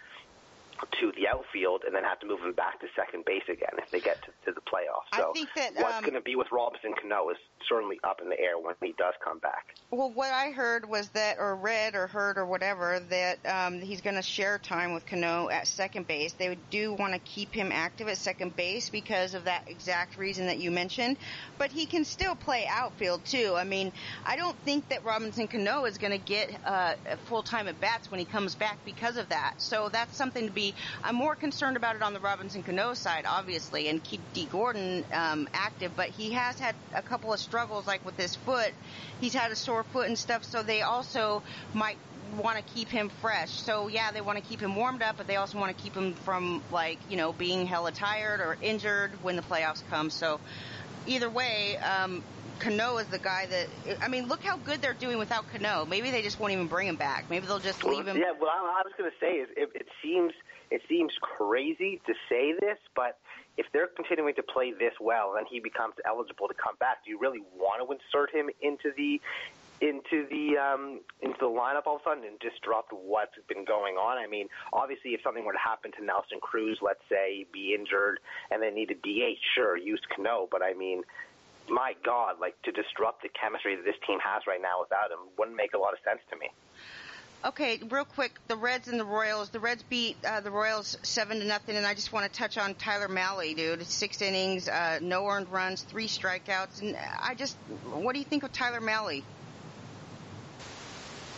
[1.01, 3.91] to the outfield and then have to move him back to second base again if
[3.91, 5.17] they get to, to the playoffs.
[5.17, 7.37] So I think that, what's um, going to be with Robinson Cano is
[7.69, 9.75] certainly up in the air when he does come back.
[9.91, 14.01] Well, what I heard was that, or read, or heard, or whatever, that um, he's
[14.01, 16.33] going to share time with Cano at second base.
[16.33, 20.47] They do want to keep him active at second base because of that exact reason
[20.47, 21.17] that you mentioned.
[21.59, 23.55] But he can still play outfield too.
[23.57, 23.93] I mean,
[24.25, 26.95] I don't think that Robinson Cano is going to get uh,
[27.27, 29.55] full time at bats when he comes back because of that.
[29.59, 30.72] So that's something to be.
[31.03, 35.05] I'm more concerned about it on the Robinson Cano side, obviously, and keep Dee Gordon
[35.13, 35.93] um, active.
[35.97, 38.73] But he has had a couple of struggles, like with his foot.
[39.21, 41.43] He's had a sore foot and stuff, so they also
[41.75, 41.99] might
[42.37, 43.51] want to keep him fresh.
[43.51, 45.95] So yeah, they want to keep him warmed up, but they also want to keep
[45.95, 50.11] him from like you know being hella tired or injured when the playoffs come.
[50.11, 50.41] So
[51.07, 52.23] either way, um,
[52.59, 53.67] Cano is the guy that
[54.01, 55.85] I mean, look how good they're doing without Cano.
[55.85, 57.29] Maybe they just won't even bring him back.
[57.29, 58.17] Maybe they'll just leave him.
[58.17, 60.33] Yeah, well, I, I was going to say is it, it seems
[60.73, 63.19] it seems crazy to say this, but
[63.59, 67.11] if they're continuing to play this well and he becomes eligible to come back, do
[67.11, 69.21] you really want to insert him into the
[69.83, 73.97] into the um, into the lineup all of a sudden and disrupt what's been going
[73.97, 74.17] on?
[74.17, 78.21] I mean, obviously, if something were to happen to Nelson Cruz, let's say, be injured
[78.51, 80.49] and then need a DH, sure, use Cano.
[80.51, 81.03] But I mean,
[81.69, 85.29] my God, like to disrupt the chemistry that this team has right now without him
[85.37, 86.49] wouldn't make a lot of sense to me.
[87.45, 89.49] Okay, real quick, the Reds and the Royals.
[89.51, 92.57] The Reds beat uh, the Royals seven to nothing, and I just want to touch
[92.57, 93.85] on Tyler Mahle, dude.
[93.85, 97.57] Six innings, uh, no earned runs, three strikeouts, and I just,
[97.93, 99.23] what do you think of Tyler Mahle?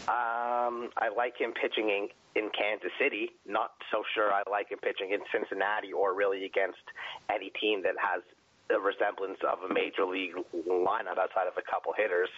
[0.06, 3.30] Um, I like him pitching in, in Kansas City.
[3.46, 6.84] Not so sure I like him pitching in Cincinnati or really against
[7.32, 8.22] any team that has
[8.70, 10.34] a resemblance of a major league
[10.66, 12.28] lineup outside of a couple hitters.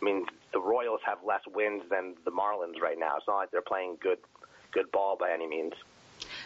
[0.00, 3.16] I mean, the Royals have less wins than the Marlins right now.
[3.16, 4.18] It's not like they're playing good
[4.72, 5.72] good ball by any means.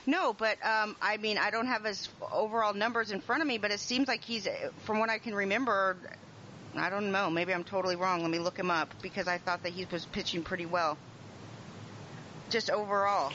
[0.07, 3.59] No, but um, I mean, I don't have his overall numbers in front of me,
[3.59, 4.49] but it seems like he's,
[4.85, 5.97] from what I can remember,
[6.75, 7.31] I don't know.
[7.31, 8.23] Maybe I'm totally wrong.
[8.23, 10.97] Let me look him up because I thought that he was pitching pretty well.
[12.51, 13.33] Just overall.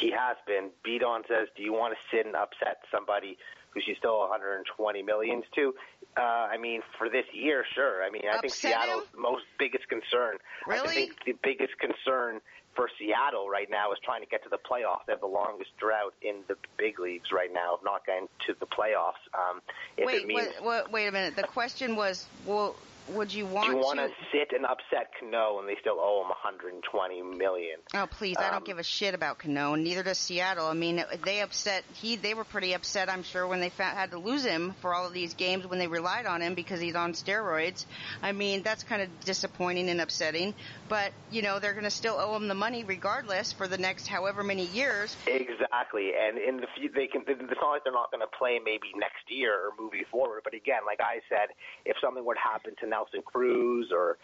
[0.00, 0.70] He has been.
[0.84, 3.36] Beadon says, "Do you want to sit and upset somebody
[3.72, 5.74] who she's still 120 millions to.
[6.16, 8.02] Uh, I mean, for this year, sure.
[8.02, 9.22] I mean, I think Seattle's him?
[9.22, 10.38] most biggest concern.
[10.66, 10.88] Really?
[10.88, 12.40] I think the biggest concern
[12.74, 15.06] for Seattle right now is trying to get to the playoffs.
[15.06, 18.54] They have the longest drought in the big leagues right now of not getting to
[18.58, 19.22] the playoffs.
[19.34, 19.60] Um,
[19.96, 21.36] if wait, it means, wait, wait, wait a minute.
[21.36, 22.76] The question was, well,
[23.14, 26.22] would you want Do you want to sit and upset Cano and they still owe
[26.22, 27.78] him 120 million?
[27.94, 29.74] Oh please, I don't Um, give a shit about Cano.
[29.74, 30.66] Neither does Seattle.
[30.66, 31.84] I mean, they upset.
[31.94, 33.08] He, they were pretty upset.
[33.08, 35.78] I'm sure when they fa- had to lose him for all of these games when
[35.78, 37.84] they relied on him because he's on steroids.
[38.22, 40.54] I mean, that's kind of disappointing and upsetting.
[40.88, 44.06] But you know, they're going to still owe him the money regardless for the next
[44.06, 45.16] however many years.
[45.26, 47.22] Exactly, and in the few, they can.
[47.26, 50.40] It's not like they're not going to play maybe next year or moving forward.
[50.44, 51.48] But again, like I said,
[51.84, 54.18] if something to happen to Nelson Cruz or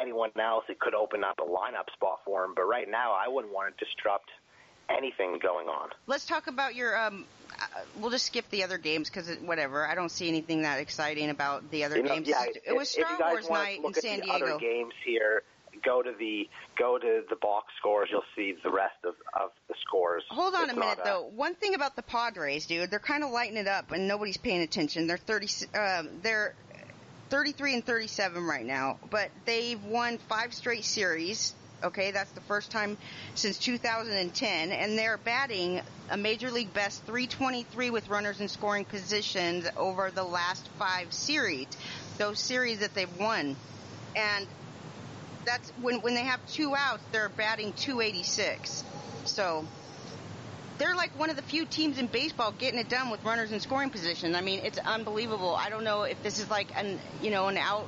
[0.00, 2.52] anyone else, it could open up a lineup spot for him.
[2.56, 4.30] But right now, I wouldn't want to disrupt
[4.88, 5.90] anything going on.
[6.06, 6.96] Let's talk about your.
[6.96, 7.64] Um, uh,
[8.00, 9.86] we'll just skip the other games because whatever.
[9.86, 12.28] I don't see anything that exciting about the other You know, games.
[12.28, 14.32] yeah, it was if, Star if Wars night in San Diego.
[14.46, 15.42] other games here,
[15.84, 16.48] go to the
[16.78, 18.08] go to the box scores.
[18.10, 20.24] You'll see the rest of, of the scores.
[20.30, 21.30] Hold on It's a minute, not though.
[21.34, 24.60] One thing about the Padres, dude, they're kind of lighting it up, and nobody's paying
[24.62, 25.06] attention.
[25.06, 25.48] They're thirty.
[25.74, 26.54] Um, they're
[27.30, 31.54] 33 and 37 right now, but they've won five straight series.
[31.84, 32.96] Okay, that's the first time
[33.34, 39.68] since 2010, and they're batting a major league best 323 with runners in scoring positions
[39.76, 41.66] over the last five series.
[42.16, 43.56] Those series that they've won,
[44.14, 44.46] and
[45.44, 48.82] that's when when they have two outs, they're batting 286.
[49.26, 49.66] So
[50.78, 53.60] they're like one of the few teams in baseball getting it done with runners in
[53.60, 54.34] scoring position.
[54.34, 55.54] I mean, it's unbelievable.
[55.54, 57.86] I don't know if this is like an you know an out.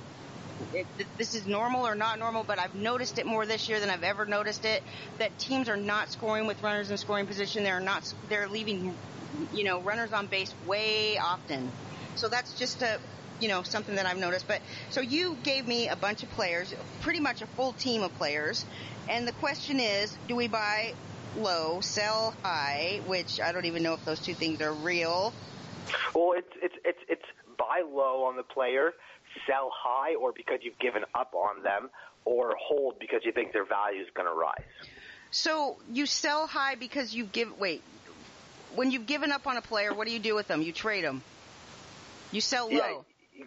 [0.75, 0.87] If
[1.17, 4.03] this is normal or not normal, but I've noticed it more this year than I've
[4.03, 4.83] ever noticed it.
[5.19, 7.63] That teams are not scoring with runners in scoring position.
[7.63, 8.13] They're not.
[8.29, 8.95] They're leaving,
[9.55, 11.71] you know, runners on base way often.
[12.17, 12.99] So that's just a
[13.41, 14.49] you know something that I've noticed.
[14.49, 14.61] But
[14.91, 18.65] so you gave me a bunch of players, pretty much a full team of players,
[19.09, 20.95] and the question is, do we buy
[21.37, 23.01] low, sell high?
[23.07, 25.33] Which I don't even know if those two things are real.
[26.15, 27.25] Well, it's it's it's it's
[27.57, 28.93] buy low on the player,
[29.47, 31.91] sell high, or because you've given up on them,
[32.25, 34.65] or hold because you think their value is going to rise.
[35.31, 37.83] So you sell high because you give wait.
[38.75, 40.63] When you've given up on a player, what do you do with them?
[40.63, 41.23] You trade them.
[42.33, 43.05] You sell low.
[43.35, 43.45] Yeah,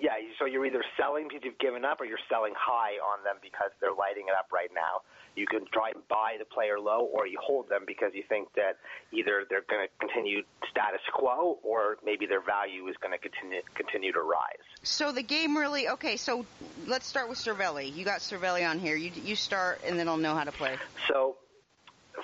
[0.00, 3.36] yeah, so you're either selling because you've given up or you're selling high on them
[3.42, 5.02] because they're lighting it up right now.
[5.36, 8.48] You can try and buy the player low or you hold them because you think
[8.54, 8.76] that
[9.12, 13.62] either they're going to continue status quo or maybe their value is going to continue
[13.74, 14.64] continue to rise.
[14.82, 16.46] So the game really okay, so
[16.86, 17.94] let's start with Cervelli.
[17.94, 18.96] You got Cervelli on here.
[18.96, 20.76] You you start and then I'll know how to play.
[21.08, 21.36] So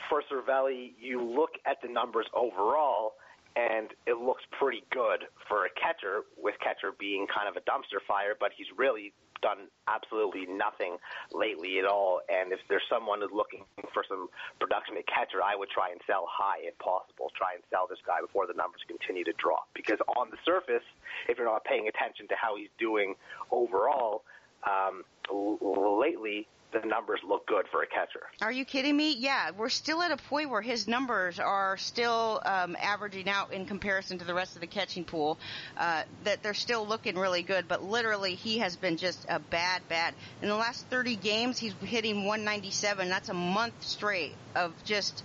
[0.08, 3.14] for Cervelli, you look at the numbers overall
[3.56, 8.04] and it looks pretty good for a catcher, with catcher being kind of a dumpster
[8.06, 10.96] fire, but he's really done absolutely nothing
[11.32, 12.20] lately at all.
[12.28, 14.28] And if there's someone who's looking for some
[14.60, 17.32] production at catcher, I would try and sell high if possible.
[17.36, 19.68] Try and sell this guy before the numbers continue to drop.
[19.74, 20.84] Because on the surface,
[21.28, 23.14] if you're not paying attention to how he's doing
[23.50, 24.22] overall,
[24.64, 26.48] um, lately
[26.80, 28.22] the numbers look good for a catcher.
[28.40, 29.14] Are you kidding me?
[29.14, 33.66] Yeah, we're still at a point where his numbers are still um, averaging out in
[33.66, 35.38] comparison to the rest of the catching pool.
[35.76, 39.82] Uh, that they're still looking really good, but literally he has been just a bad,
[39.88, 40.14] bad.
[40.42, 43.08] In the last 30 games, he's hitting 197.
[43.08, 45.22] That's a month straight of just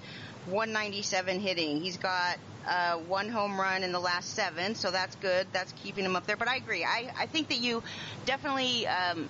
[0.48, 1.82] 197 hitting.
[1.82, 2.38] He's got
[2.68, 5.48] uh, one home run in the last seven, so that's good.
[5.52, 6.38] That's keeping him up there.
[6.38, 6.84] But I agree.
[6.84, 7.84] I, I think that you
[8.26, 9.30] definitely um,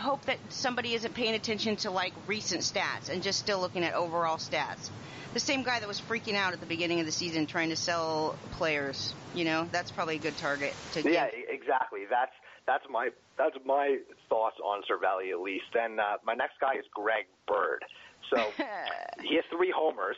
[0.00, 3.94] hope that somebody isn't paying attention to like recent stats and just still looking at
[3.94, 4.90] overall stats.
[5.32, 7.76] The same guy that was freaking out at the beginning of the season trying to
[7.76, 12.00] sell players, you know, that's probably a good target to Yeah, exactly.
[12.08, 12.32] That's
[12.66, 15.74] that's my that's my thoughts on Cervelli at least.
[15.74, 17.84] And uh, my next guy is Greg Bird.
[18.32, 18.42] So
[19.22, 20.16] he has three homers,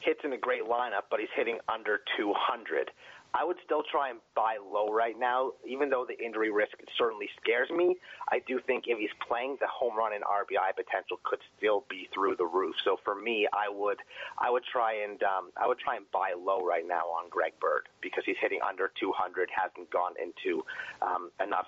[0.00, 2.90] hits in a great lineup, but he's hitting under 200.
[3.32, 7.28] I would still try and buy low right now, even though the injury risk certainly
[7.40, 7.96] scares me.
[8.28, 12.08] I do think if he's playing, the home run and RBI potential could still be
[12.12, 12.74] through the roof.
[12.82, 13.98] So for me, I would
[14.38, 17.52] I would try and um, I would try and buy low right now on Greg
[17.60, 20.64] Bird because he's hitting under 200, hasn't gone into
[21.00, 21.66] um, enough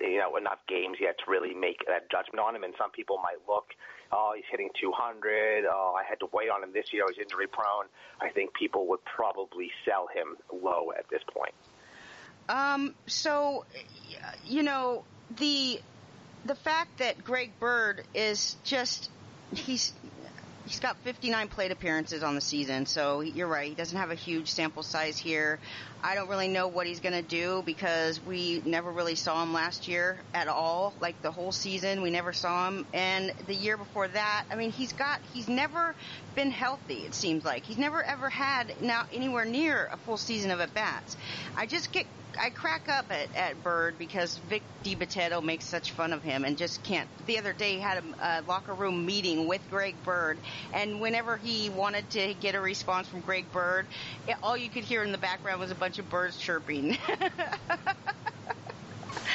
[0.00, 2.64] you know enough games yet to really make that judgment on him.
[2.64, 3.70] And some people might look
[4.12, 5.64] oh, he's hitting 200.
[5.66, 7.04] Oh, I had to wait on him this year.
[7.08, 7.86] He's injury prone.
[8.20, 11.54] I think people would probably sell him low at this point.
[12.48, 13.64] Um, so,
[14.44, 15.04] you know,
[15.36, 15.80] the
[16.44, 19.10] the fact that Greg Bird is just
[19.52, 19.92] he's
[20.66, 23.68] he's got 59 plate appearances on the season, so you're right.
[23.68, 25.58] He doesn't have a huge sample size here.
[26.06, 29.52] I don't really know what he's going to do because we never really saw him
[29.52, 30.94] last year at all.
[31.00, 32.86] Like the whole season, we never saw him.
[32.94, 35.96] And the year before that, I mean, he's got, he's never
[36.36, 37.64] been healthy, it seems like.
[37.64, 41.16] He's never ever had now anywhere near a full season of at bats.
[41.56, 42.06] I just get
[42.38, 46.58] I crack up at, at Bird because Vic DiBitetto makes such fun of him and
[46.58, 47.08] just can't.
[47.26, 50.38] The other day he had a, a locker room meeting with Greg Bird,
[50.72, 53.86] and whenever he wanted to get a response from Greg Bird,
[54.28, 56.98] it, all you could hear in the background was a bunch of birds chirping.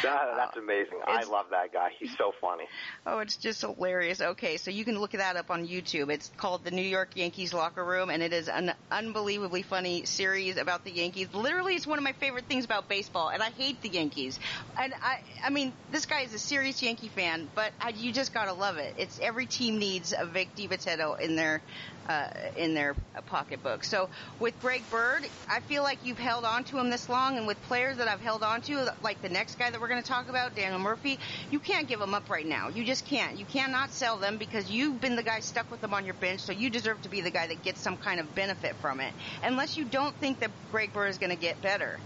[0.04, 1.00] That, that's amazing.
[1.06, 1.90] I love that guy.
[2.00, 2.64] He's so funny.
[3.06, 4.22] Oh, it's just hilarious.
[4.22, 6.10] Okay, so you can look that up on YouTube.
[6.12, 10.58] It's called The New York Yankees Locker Room, and it is an unbelievably funny series
[10.58, 11.28] about the Yankees.
[11.34, 14.40] Literally, it's one of my favorite things about baseball, and I hate the Yankees.
[14.80, 18.34] And I, I mean, this guy is a serious Yankee fan, but I, you just
[18.34, 18.96] gotta love it.
[18.98, 21.62] It's every team needs a Vic DiBitetto in their
[22.08, 22.96] uh, in their
[23.28, 23.84] pocketbook.
[23.84, 27.48] So with Greg Bird, I feel like you've held on to him this long, and
[27.48, 30.08] with players that I've held on to, like the next guy that we're going to
[30.08, 32.70] talk about, Daniel Murphy, you can't give them up right now.
[32.70, 33.38] You just can't.
[33.38, 36.42] You cannot sell them because you've been the guy stuck with them on your bench,
[36.42, 39.14] so you deserve to be the guy that gets some kind of benefit from it.
[39.44, 42.00] Unless you don't think that Greg Bird is going to get better,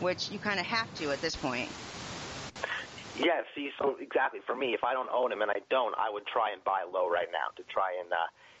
[0.00, 1.70] which you kind of have to at this point.
[3.18, 6.08] Yeah, see, so exactly for me, if I don't own him and I don't, I
[6.08, 8.16] would try and buy low right now to try and uh,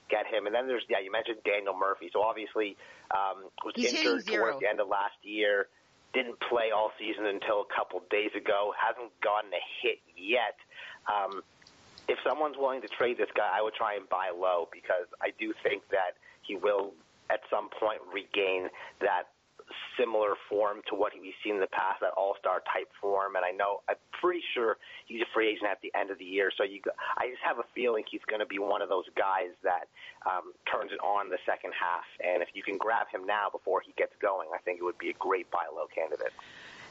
[0.08, 0.46] get him.
[0.46, 2.10] And then there's yeah, you mentioned Daniel Murphy.
[2.12, 2.76] So obviously
[3.10, 5.68] um, was He's injured towards the end of last year.
[6.14, 8.72] Didn't play all season until a couple days ago.
[8.72, 10.56] Hasn't gotten a hit yet.
[11.04, 11.42] Um,
[12.08, 15.32] if someone's willing to trade this guy, I would try and buy low because I
[15.38, 16.94] do think that he will
[17.30, 18.68] at some point regain
[19.00, 19.28] that
[19.98, 23.36] similar form to what we've seen in the past, that all-star type form.
[23.36, 24.76] And I know I'm pretty sure
[25.06, 26.50] he's a free agent at the end of the year.
[26.56, 26.80] So you,
[27.16, 29.88] I just have a feeling he's going to be one of those guys that
[30.26, 32.04] um, turns it on the second half.
[32.22, 34.98] And if you can grab him now before he gets going, I think it would
[34.98, 36.32] be a great buy low candidate.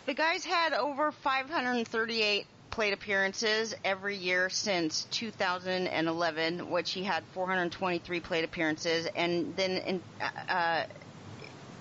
[0.06, 2.46] The guy's had over 538
[2.78, 10.02] plate appearances every year since 2011, which he had 423 plate appearances, and then in,
[10.48, 10.84] uh,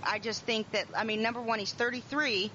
[0.07, 2.51] I just think that I mean, number one, he's 33.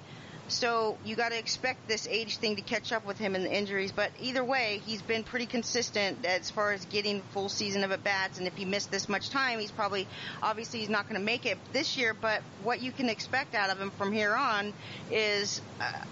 [0.48, 3.52] So you got to expect this age thing to catch up with him in the
[3.52, 3.92] injuries.
[3.92, 8.04] But either way, he's been pretty consistent as far as getting full season of at
[8.04, 8.38] bats.
[8.38, 10.06] And if he missed this much time, he's probably
[10.42, 12.12] obviously he's not going to make it this year.
[12.12, 14.72] But what you can expect out of him from here on
[15.10, 16.04] is, uh,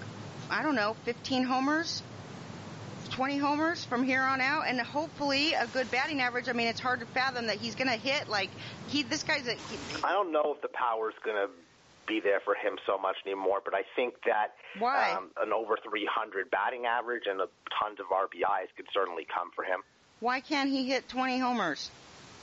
[0.49, 2.03] I don't know, 15 homers,
[3.21, 6.49] 20 homers from here on out, and hopefully a good batting average.
[6.49, 8.49] I mean, it's hard to fathom that he's going to hit like
[8.89, 9.03] he.
[9.03, 9.53] This guy's a.
[9.53, 11.53] He, I don't know if the power's going to
[12.09, 15.13] be there for him so much anymore, but I think that Why?
[15.13, 17.49] Um, an over 300 batting average and a
[17.79, 19.83] tons of RBIs could certainly come for him.
[20.21, 21.91] Why can't he hit 20 homers?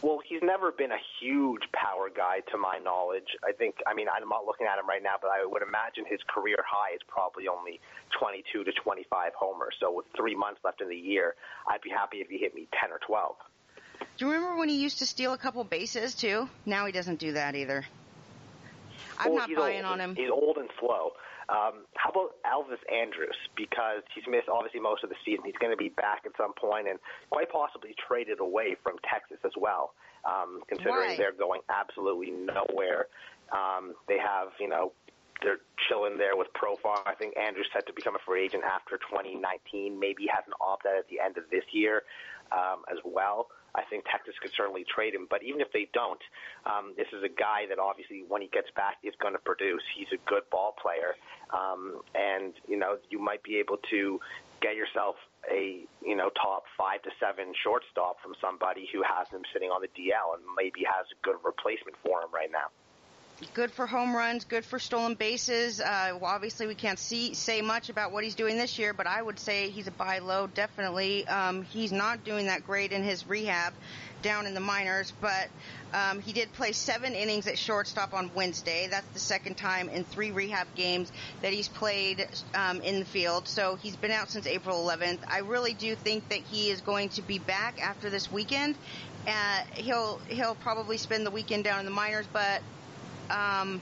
[0.02, 3.36] Well, he's never been a huge power guy to my knowledge.
[3.44, 6.06] I think, I mean, I'm not looking at him right now, but I would imagine
[6.08, 7.80] his career high is probably only
[8.20, 9.76] 22 to 25 homers.
[9.80, 11.34] So with three months left in the year,
[11.68, 13.36] I'd be happy if he hit me 10 or 12.
[14.18, 16.48] Do you remember when he used to steal a couple bases too?
[16.66, 17.84] Now he doesn't do that either.
[19.18, 19.94] I'm well, not buying old.
[19.94, 20.16] on him.
[20.16, 21.14] He's old and slow.
[21.50, 23.38] Um, how about Elvis Andrus?
[23.56, 25.46] Because he's missed obviously most of the season.
[25.46, 29.38] He's going to be back at some point and quite possibly traded away from Texas
[29.46, 29.94] as well.
[30.28, 31.18] Um, considering Why?
[31.18, 33.08] they're going absolutely nowhere.
[33.56, 34.92] Um, they have, you know,
[35.42, 37.00] they're chilling there with Profar.
[37.06, 39.98] I think Andrus set to become a free agent after 2019.
[40.00, 42.04] Maybe he has an opt-out at the end of this year
[42.52, 43.48] um, as well.
[43.78, 45.28] I think Texas could certainly trade him.
[45.30, 46.20] But even if they don't,
[46.66, 49.84] um, this is a guy that obviously, when he gets back, is going to produce.
[49.96, 51.16] He's a good ball player,
[51.54, 54.20] um, and you know you might be able to
[54.60, 55.16] get yourself
[55.52, 59.82] a you know top five to seven shortstop from somebody who has him sitting on
[59.82, 62.74] the DL and maybe has a good replacement for him right now.
[63.54, 65.80] Good for home runs, good for stolen bases.
[65.80, 69.06] Uh, well, obviously, we can't see say much about what he's doing this year, but
[69.06, 70.48] I would say he's a buy low.
[70.48, 73.74] Definitely, um, he's not doing that great in his rehab
[74.24, 75.50] down in the minors, but
[75.94, 78.88] um, he did play seven innings at shortstop on Wednesday.
[78.90, 81.12] That's the second time in three rehab games
[81.44, 83.48] that he's played um, in the field.
[83.48, 85.20] So he's been out since April 11th.
[85.28, 88.76] I really do think that he is going to be back after this weekend.
[89.28, 92.64] Uh, he'll he'll probably spend the weekend down in the minors, but
[93.30, 93.82] um,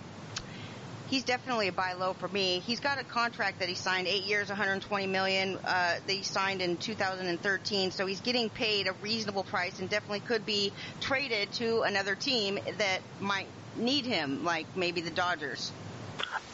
[1.08, 2.60] he's definitely a buy low for me.
[2.60, 5.58] He's got a contract that he signed, eight years, 120 million.
[5.58, 5.60] Uh,
[6.06, 10.46] that he signed in 2013, so he's getting paid a reasonable price, and definitely could
[10.46, 10.72] be
[11.02, 15.72] traded to another team that might need him, like maybe the Dodgers.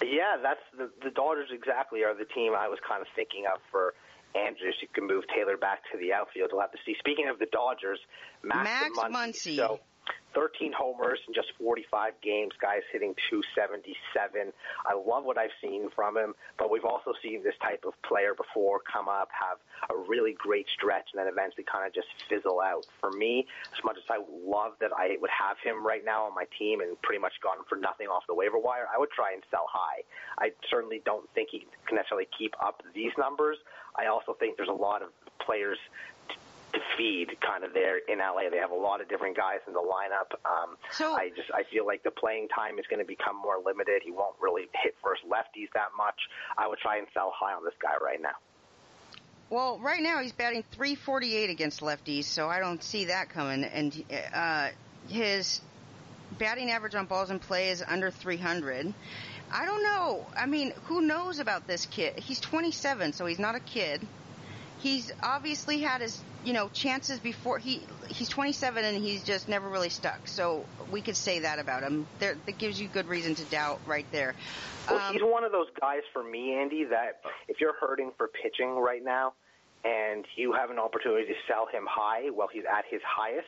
[0.01, 3.61] Yeah, that's the the Dodgers exactly are the team I was kind of thinking of
[3.71, 3.93] for
[4.35, 4.75] Andrus.
[4.81, 6.49] You can move Taylor back to the outfield.
[6.51, 6.95] We'll have to see.
[6.99, 7.99] Speaking of the Dodgers,
[8.43, 9.11] Max, Max Muncy.
[9.11, 9.55] Muncy.
[9.55, 9.79] So
[10.33, 12.51] 13 homers in just 45 games.
[12.61, 14.51] Guys hitting 277.
[14.85, 18.33] I love what I've seen from him, but we've also seen this type of player
[18.33, 19.57] before come up, have
[19.89, 22.85] a really great stretch, and then eventually kind of just fizzle out.
[22.99, 26.35] For me, as much as I love that I would have him right now on
[26.35, 29.33] my team and pretty much gone for nothing off the waiver wire, I would try
[29.33, 30.03] and sell high.
[30.37, 33.57] I certainly don't think he can necessarily keep up these numbers.
[33.95, 35.09] I also think there's a lot of
[35.45, 35.77] players
[36.73, 38.49] to feed kind of there in LA.
[38.49, 40.33] They have a lot of different guys in the lineup.
[40.49, 43.59] Um, So- I just I feel like the playing time is going to become more
[43.63, 44.01] limited.
[44.03, 46.19] He won't really hit first lefties that much.
[46.57, 48.35] I would try and sell high on this guy right now.
[49.49, 53.65] Well, right now he's batting 348 against lefties, so I don't see that coming.
[53.65, 54.03] And
[54.33, 54.69] uh,
[55.09, 55.59] his
[56.39, 58.93] batting average on balls in play is under 300.
[59.53, 60.25] I don't know.
[60.37, 62.17] I mean, who knows about this kid?
[62.19, 64.07] He's 27, so he's not a kid.
[64.79, 69.69] He's obviously had his, you know, chances before he he's 27 and he's just never
[69.69, 70.27] really stuck.
[70.27, 72.07] So we could say that about him.
[72.19, 74.35] There, that gives you good reason to doubt right there.
[74.89, 78.27] Well, Um, he's one of those guys for me, Andy, that if you're hurting for
[78.27, 79.33] pitching right now
[79.83, 83.47] and you have an opportunity to sell him high while he's at his highest,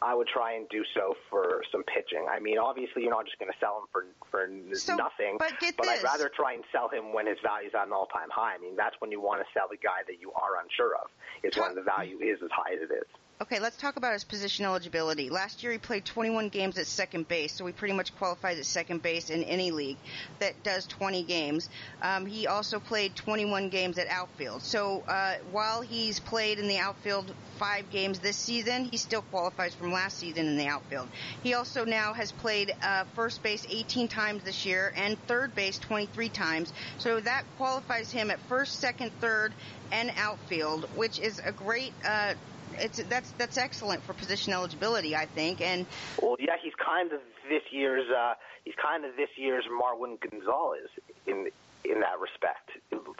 [0.00, 2.26] I would try and do so for some pitching.
[2.30, 5.58] I mean, obviously, you're not just going to sell him for for So, nothing, but
[5.58, 8.54] get I'd rather try and sell him when his value's at an all-time high.
[8.54, 11.10] I mean, that's when you want to sell the guy that you are unsure of.
[11.52, 13.08] Talk- when the value is as high as it is.
[13.40, 15.30] Okay, let's talk about his position eligibility.
[15.30, 18.66] Last year he played 21 games at second base, so he pretty much qualifies at
[18.66, 19.96] second base in any league
[20.40, 21.68] that does 20 games.
[22.02, 24.62] Um, he also played 21 games at outfield.
[24.62, 29.72] So uh, while he's played in the outfield five games this season, he still qualifies
[29.72, 31.06] from last season in the outfield.
[31.44, 35.78] He also now has played uh, first base 18 times this year and third base
[35.78, 36.72] 23 times.
[36.98, 39.54] So that qualifies him at first, second, third,
[39.92, 41.92] and outfield, which is a great.
[42.04, 42.34] Uh,
[42.80, 45.60] it's that's that's excellent for position eligibility, I think.
[45.60, 45.86] And
[46.22, 50.88] well, yeah, he's kind of this year's uh, he's kind of this year's Marwin Gonzalez
[51.26, 51.48] in
[51.84, 52.70] in that respect.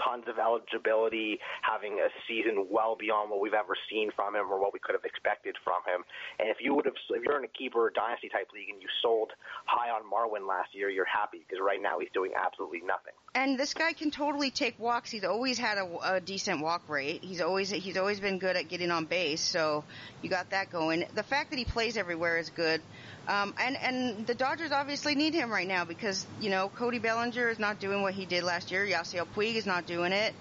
[0.03, 4.61] Tons of eligibility, having a season well beyond what we've ever seen from him or
[4.61, 6.05] what we could have expected from him.
[6.39, 8.81] And if you would have, if you're in a keeper or dynasty type league and
[8.81, 9.33] you sold
[9.67, 13.15] high on Marwin last year, you're happy because right now he's doing absolutely nothing.
[13.35, 15.11] And this guy can totally take walks.
[15.11, 17.23] He's always had a, a decent walk rate.
[17.23, 19.41] He's always he's always been good at getting on base.
[19.41, 19.85] So
[20.23, 21.05] you got that going.
[21.15, 22.81] The fact that he plays everywhere is good.
[23.29, 27.51] Um, and and the Dodgers obviously need him right now because you know Cody Bellinger
[27.51, 28.87] is not doing what he did last year.
[28.87, 30.35] Yasiel Puig is not doing it.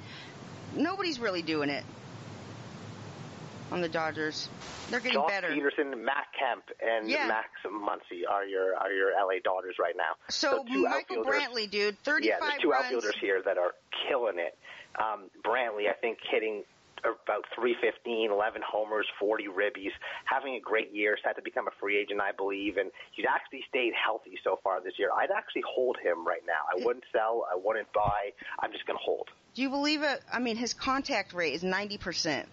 [0.73, 1.83] Nobody's really doing it
[3.71, 4.47] on the Dodgers.
[4.89, 5.49] They're getting Joc better.
[5.49, 7.27] Pederson, Matt Kemp, and Yeah.
[7.27, 10.15] Max Muncy are your are your LA Dodgers right now.
[10.29, 12.39] So, two Michael Brantley, dude, thirty five.
[12.39, 12.85] Yeah, there's two runs.
[12.85, 13.75] outfielders here that are
[14.07, 14.57] killing it.
[14.97, 16.63] Um, Brantley, I think, hitting
[17.07, 19.91] about 315, 11 homers, 40 ribbies,
[20.25, 23.63] having a great year, set to become a free agent, I believe, and he's actually
[23.69, 25.09] stayed healthy so far this year.
[25.15, 26.63] I'd actually hold him right now.
[26.69, 28.31] I wouldn't sell, I wouldn't buy.
[28.59, 29.27] I'm just going to hold.
[29.55, 30.21] Do you believe it?
[30.31, 32.45] I mean, his contact rate is 90%.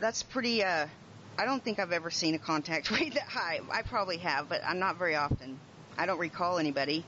[0.00, 0.86] That's pretty, uh,
[1.38, 3.60] I don't think I've ever seen a contact rate that high.
[3.70, 5.58] I probably have, but I'm not very often.
[5.96, 7.04] I don't recall anybody.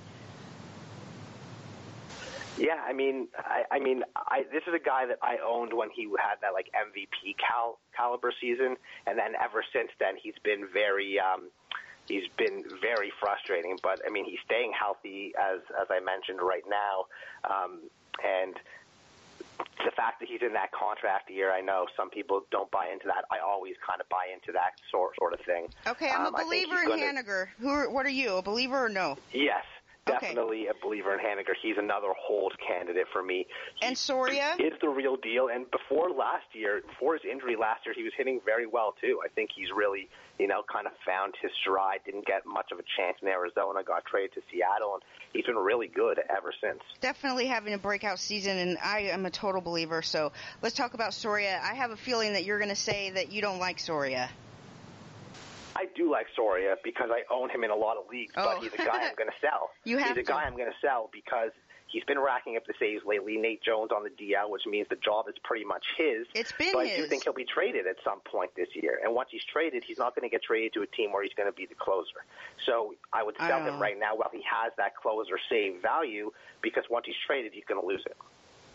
[2.60, 5.88] Yeah, I mean, I, I mean, I, this is a guy that I owned when
[5.90, 10.68] he had that like MVP cal- caliber season, and then ever since then he's been
[10.72, 11.48] very, um,
[12.06, 13.78] he's been very frustrating.
[13.82, 17.06] But I mean, he's staying healthy as as I mentioned right now,
[17.50, 17.80] um,
[18.22, 18.54] and
[19.84, 23.06] the fact that he's in that contract year, I know some people don't buy into
[23.06, 23.24] that.
[23.30, 25.68] I always kind of buy into that sort sort of thing.
[25.86, 27.48] Okay, I'm Um, a believer in gonna- Haniger.
[27.60, 27.70] Who?
[27.70, 28.36] Are, what are you?
[28.36, 29.16] A believer or no?
[29.32, 29.64] Yes,
[30.08, 30.18] Okay.
[30.28, 31.52] definitely a believer in Haniger.
[31.62, 33.46] He's another hold candidate for me.
[33.80, 34.56] He And Soria?
[34.58, 35.48] is the real deal.
[35.52, 39.20] And before last year, before his injury last year, he was hitting very well too.
[39.24, 42.00] I think he's really, you know, kind of found his stride.
[42.04, 43.82] Didn't get much of a chance in Arizona.
[43.84, 46.80] Got traded to Seattle, and he's been really good ever since.
[47.00, 50.02] Definitely having a breakout season, and I am a total believer.
[50.02, 50.32] So
[50.62, 51.60] let's talk about Soria.
[51.62, 54.30] I have a feeling that you're going to say that you don't like Soria.
[55.76, 58.44] I do like Soria because I own him in a lot of leagues, Oh.
[58.54, 59.70] but he's a guy I'm going to sell.
[59.84, 60.32] You have he's a to.
[60.32, 61.50] guy I'm going to sell because
[61.86, 63.36] he's been racking up the saves lately.
[63.36, 66.26] Nate Jones on the DL, which means the job is pretty much his.
[66.34, 69.00] It's been but I do think he'll be traded at some point this year.
[69.02, 71.34] And once he's traded, he's not going to get traded to a team where he's
[71.34, 72.22] going to be the closer.
[72.66, 73.64] So I would sell Oh.
[73.66, 76.30] him right now while he has that closer save value
[76.62, 78.16] because once he's traded, he's going to lose it.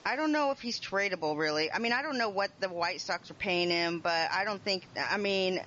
[0.08, 1.72] I don't know if he's tradable, really.
[1.72, 4.64] I mean, I don't know what the White Sox are paying him, but I don't
[4.64, 4.88] think.
[4.96, 5.60] I mean,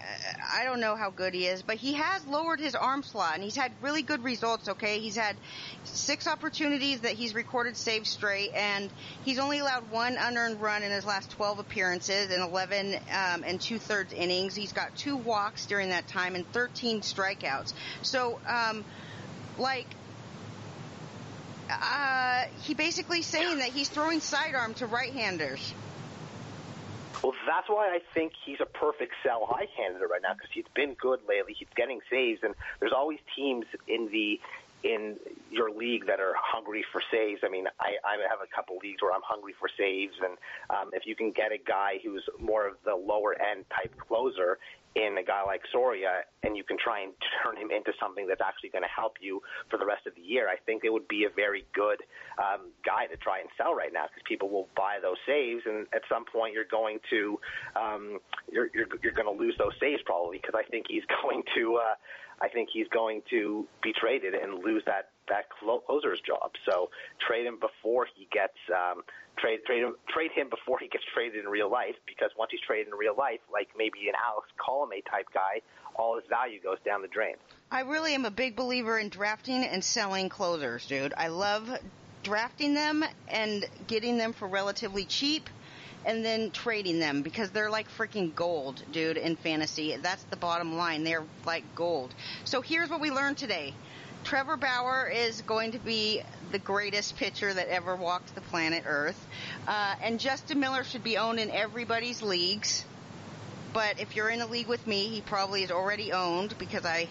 [0.54, 3.42] I don't know how good he is, but he has lowered his arm slot, and
[3.42, 4.68] he's had really good results.
[4.68, 5.34] Okay, he's had
[5.82, 8.90] six opportunities that he's recorded saves straight, and
[9.24, 13.60] he's only allowed one unearned run in his last 12 appearances in 11 um, and
[13.60, 14.54] two thirds innings.
[14.54, 17.72] He's got two walks during that time and 13 strikeouts.
[18.02, 18.84] So, um,
[19.58, 19.88] like
[21.70, 25.74] uh, he basically saying that he's throwing sidearm to right-handers.
[27.22, 30.68] Well, that's why I think he's a perfect sell high candidate right now because he's
[30.74, 31.54] been good lately.
[31.58, 34.40] He's getting saves, and there's always teams in the
[34.84, 35.16] in
[35.50, 37.40] your league that are hungry for saves.
[37.44, 40.38] I mean, I, I have a couple leagues where I'm hungry for saves, and
[40.70, 44.58] um, if you can get a guy who's more of the lower end type closer
[44.94, 47.12] in a guy like Soria, and you can try and
[47.42, 50.22] turn him into something that's actually going to help you for the rest of the
[50.22, 52.02] year, I think it would be a very good
[52.38, 55.86] um, guy to try and sell right now because people will buy those saves, and
[55.94, 57.38] at some point you're going to
[57.76, 58.18] um,
[58.50, 61.76] you're you're, you're going to lose those saves probably because I think he's going to
[61.76, 61.94] uh,
[62.40, 66.52] I think he's going to be traded and lose that that closer's job.
[66.68, 66.90] So
[67.26, 69.02] trade him before he gets um,
[69.38, 72.60] trade trade him trade him before he gets traded in real life because once he's
[72.60, 75.60] traded in real life, like maybe an Alex Colomé type guy,
[75.96, 77.34] all his value goes down the drain.
[77.70, 81.12] I really am a big believer in drafting and selling closers, dude.
[81.16, 81.70] I love
[82.22, 85.48] drafting them and getting them for relatively cheap
[86.04, 89.96] and then trading them because they're like freaking gold, dude, in fantasy.
[89.96, 91.04] That's the bottom line.
[91.04, 92.14] They're like gold.
[92.44, 93.74] So here's what we learned today.
[94.24, 99.26] Trevor Bauer is going to be the greatest pitcher that ever walked the planet Earth.
[99.66, 102.84] Uh, and Justin Miller should be owned in everybody's leagues.
[103.72, 107.08] But if you're in a league with me, he probably is already owned because I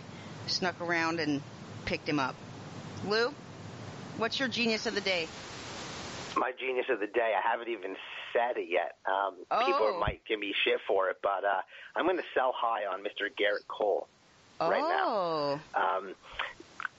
[0.47, 1.41] snuck around and
[1.85, 2.35] picked him up.
[3.05, 3.33] Lou,
[4.17, 5.27] what's your genius of the day?
[6.35, 7.95] My genius of the day, I haven't even
[8.33, 8.95] said it yet.
[9.05, 9.65] Um, oh.
[9.65, 11.61] People might give me shit for it, but uh,
[11.95, 13.29] I'm going to sell high on Mr.
[13.29, 14.07] Gerrit Cole
[14.59, 15.59] right oh.
[15.73, 15.81] now.
[15.81, 16.15] Um,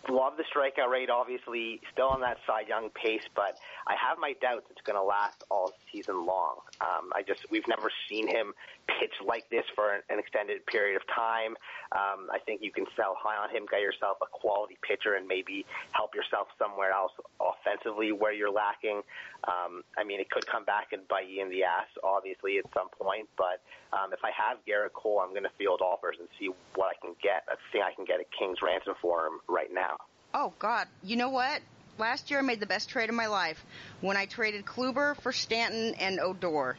[0.08, 4.34] love the strikeout rate, obviously, still on that Cy Young pace, but I have my
[4.40, 6.56] doubts it's going to last all season long.
[6.80, 8.54] Um, I just we've never seen him
[8.88, 11.54] pitch like this for an, extended period of time.
[11.92, 15.28] Um, I think you can sell high on him, get yourself a quality pitcher, and
[15.28, 19.02] maybe help yourself somewhere else offensively where you're lacking.
[19.46, 22.64] Um, I mean, it could come back and bite you in the ass, obviously, at
[22.74, 23.28] some point.
[23.36, 23.60] But
[23.92, 26.96] um, if I have Gerrit Cole, I'm going to field offers and see what I
[27.00, 27.44] can get.
[27.48, 29.96] I think I can get a king's ransom for him right now.
[30.34, 30.88] Oh God!
[31.02, 31.60] You know what?
[31.98, 33.64] Last year I made the best trade of my life
[34.00, 36.76] when I traded Kluber for Stanton and Odor.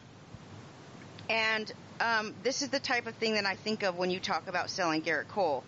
[1.29, 4.47] And um, this is the type of thing that I think of when you talk
[4.47, 5.63] about selling Gerrit Cole.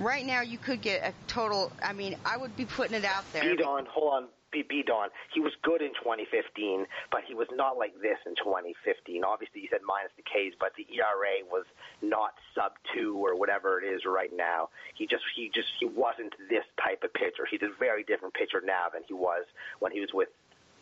[0.00, 1.70] Right now, you could get a total.
[1.82, 3.42] I mean, I would be putting it out there.
[3.42, 5.08] Beat hold on, beat on.
[5.32, 9.24] He was good in 2015, but he was not like this in 2015.
[9.24, 11.64] Obviously, he said minus the K's, but the ERA was
[12.02, 14.70] not sub two or whatever it is right now.
[14.94, 17.46] He just, he just, he wasn't this type of pitcher.
[17.50, 19.44] He's a very different pitcher now than he was
[19.80, 20.28] when he was with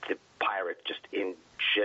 [0.09, 1.34] the Pirates just in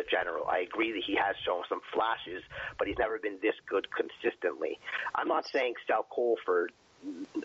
[0.09, 0.45] general.
[0.47, 2.43] I agree that he has shown some flashes,
[2.78, 4.80] but he's never been this good consistently.
[5.15, 6.70] I'm not saying sell Cole for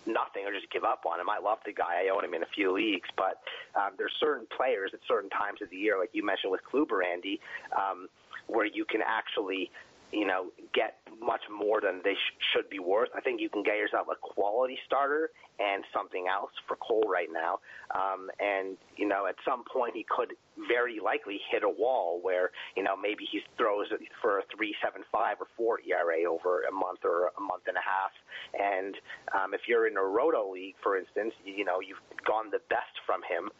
[0.06, 1.28] nothing or just give up on him.
[1.28, 2.04] I love the guy.
[2.06, 3.42] I own him in a few leagues, but
[3.76, 7.04] um, there's certain players at certain times of the year, like you mentioned with Kluber,
[7.04, 7.40] Andy,
[7.76, 8.08] um,
[8.46, 9.70] where you can actually
[10.12, 13.08] you know, get much more than they sh- should be worth.
[13.16, 17.28] I think you can get yourself a quality starter and something else for Cole right
[17.32, 17.60] now.
[17.94, 20.34] Um, and, you know, at some point he could
[20.68, 23.86] very likely hit a wall where, you know, maybe he throws
[24.20, 28.12] for a 3.75 or 4 ERA over a month or a month and a half.
[28.52, 28.94] And
[29.32, 32.92] um, if you're in a roto league, for instance, you know, you've gone the best
[33.06, 33.50] from him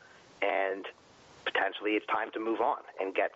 [0.43, 0.85] and
[1.45, 3.31] potentially it's time to move on and get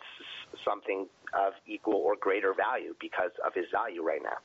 [0.64, 4.38] something of equal or greater value because of his value right now.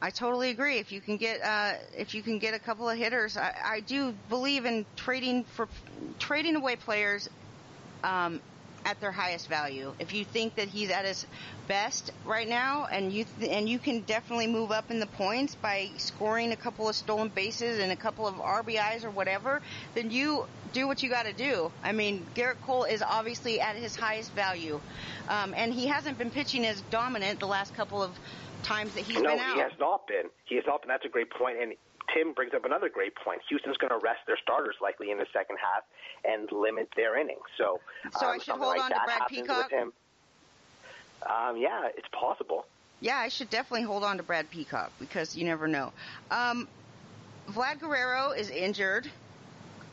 [0.00, 0.78] I totally agree.
[0.78, 3.80] If you can get uh, if you can get a couple of hitters, I, I
[3.80, 5.68] do believe in trading for
[6.18, 7.28] trading away players
[8.02, 8.40] um,
[8.84, 9.92] at their highest value.
[9.98, 11.26] If you think that he's at his
[11.68, 15.54] best right now, and you th- and you can definitely move up in the points
[15.54, 19.60] by scoring a couple of stolen bases and a couple of RBIs or whatever,
[19.94, 21.70] then you do what you got to do.
[21.82, 24.80] I mean, Gerrit Cole is obviously at his highest value,
[25.28, 28.10] um, and he hasn't been pitching as dominant the last couple of
[28.62, 29.48] times that he's no, been out.
[29.48, 30.30] No, he has not been.
[30.44, 30.88] He has not been.
[30.88, 31.58] That's a great point.
[31.60, 31.74] And
[32.14, 33.40] Tim brings up another great point.
[33.48, 35.84] Houston's going to rest their starters likely in the second half
[36.24, 37.46] and limit their innings.
[37.58, 37.80] So,
[38.18, 39.72] so um, I should hold like on to Brad Peacock.
[39.72, 42.66] Um, yeah, it's possible.
[43.00, 45.92] Yeah, I should definitely hold on to Brad Peacock because you never know.
[46.30, 46.68] Um,
[47.50, 49.10] Vlad Guerrero is injured.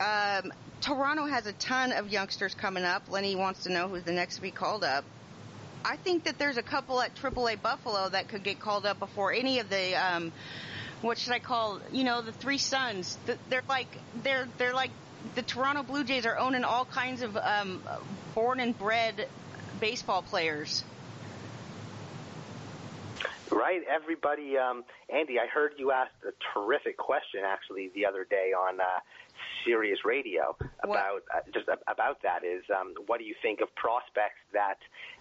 [0.00, 3.10] Um, Toronto has a ton of youngsters coming up.
[3.10, 5.04] Lenny wants to know who's the next to be called up.
[5.84, 9.32] I think that there's a couple at AAA Buffalo that could get called up before
[9.32, 10.32] any of the, um,
[11.02, 13.16] what should I call, you know, the three sons.
[13.48, 13.88] They're like,
[14.22, 14.90] they're, they're like,
[15.34, 17.82] the Toronto Blue Jays are owning all kinds of, um,
[18.34, 19.28] born and bred
[19.80, 20.84] baseball players.
[23.50, 24.56] Right, everybody.
[24.56, 28.84] Um, Andy, I heard you asked a terrific question actually the other day on uh,
[29.64, 32.44] Sirius Radio about uh, just about that.
[32.44, 34.78] Is um, what do you think of prospects that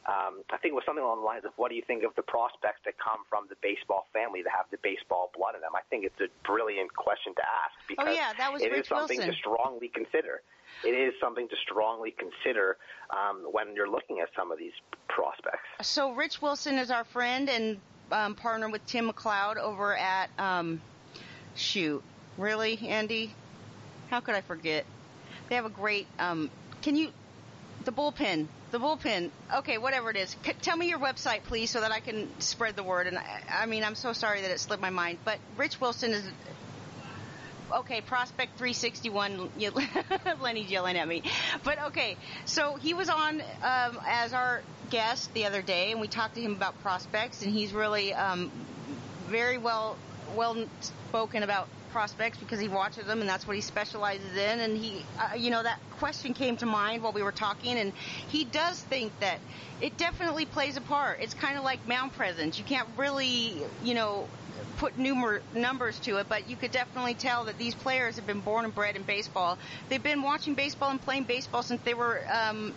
[0.07, 2.15] um, I think it was something along the lines of what do you think of
[2.15, 5.75] the prospects that come from the baseball family that have the baseball blood in them?
[5.75, 8.81] I think it's a brilliant question to ask because oh, yeah, that was it Rich
[8.81, 9.33] is something Wilson.
[9.33, 10.41] to strongly consider.
[10.85, 12.77] It is something to strongly consider
[13.09, 14.73] um, when you're looking at some of these
[15.07, 15.67] prospects.
[15.81, 17.79] So Rich Wilson is our friend and
[18.11, 20.81] um, partner with Tim McLeod over at um,
[21.55, 22.01] shoot.
[22.37, 23.33] Really, Andy?
[24.09, 24.85] How could I forget?
[25.49, 26.07] They have a great.
[26.17, 26.49] Um,
[26.81, 27.09] can you?
[27.85, 28.47] The bullpen.
[28.71, 29.29] The bullpen.
[29.57, 30.35] Okay, whatever it is.
[30.45, 33.07] C- tell me your website, please, so that I can spread the word.
[33.07, 35.19] And I, I mean, I'm so sorry that it slipped my mind.
[35.23, 36.23] But Rich Wilson is.
[37.71, 39.51] Okay, Prospect 361.
[40.41, 41.21] Lenny's yelling at me.
[41.63, 46.07] But okay, so he was on um, as our guest the other day, and we
[46.07, 48.51] talked to him about prospects, and he's really um,
[49.27, 49.97] very well
[50.35, 54.59] well spoken about prospects because he watches them and that's what he specializes in.
[54.59, 57.93] And he, uh, you know, that question came to mind while we were talking, and
[58.27, 59.39] he does think that
[59.81, 61.19] it definitely plays a part.
[61.21, 62.57] It's kind of like mound presence.
[62.57, 64.27] You can't really, you know,
[64.77, 68.39] put numer- numbers to it, but you could definitely tell that these players have been
[68.39, 69.57] born and bred in baseball.
[69.89, 72.73] They've been watching baseball and playing baseball since they were um,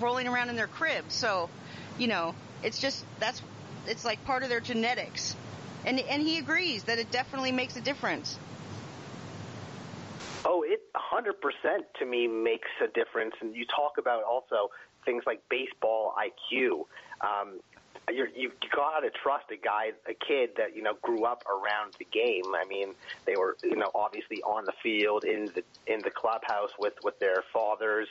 [0.00, 1.14] rolling around in their cribs.
[1.14, 1.50] So,
[1.98, 3.42] you know, it's just that's
[3.86, 5.36] it's like part of their genetics.
[5.88, 8.38] And and he agrees that it definitely makes a difference.
[10.44, 11.32] Oh, it 100%
[11.98, 13.34] to me makes a difference.
[13.40, 14.68] And you talk about also
[15.06, 16.84] things like baseball IQ.
[17.22, 17.60] Um,
[18.10, 21.94] you're, you've got to trust a guy, a kid that you know grew up around
[21.98, 22.54] the game.
[22.54, 22.94] I mean,
[23.26, 27.18] they were you know obviously on the field in the in the clubhouse with with
[27.18, 28.08] their fathers.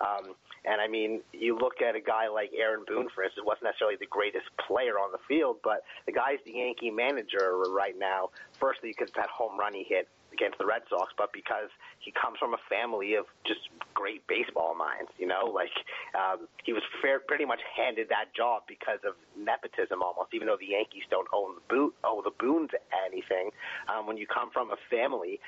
[0.00, 0.34] Um,
[0.64, 3.96] and I mean, you look at a guy like Aaron Boone, for instance, wasn't necessarily
[3.98, 8.30] the greatest player on the field, but the guy's the Yankee manager right now.
[8.58, 10.08] Firstly, because that home run he hit
[10.40, 11.68] against the Red Sox, but because
[12.00, 15.10] he comes from a family of just great baseball minds.
[15.18, 15.72] You know, like
[16.16, 20.32] um, he was fair, pretty much handed that job because of nepotism, almost.
[20.32, 22.70] Even though the Yankees don't own the boot, owe the Boones
[23.06, 23.50] anything,
[23.92, 25.40] um, when you come from a family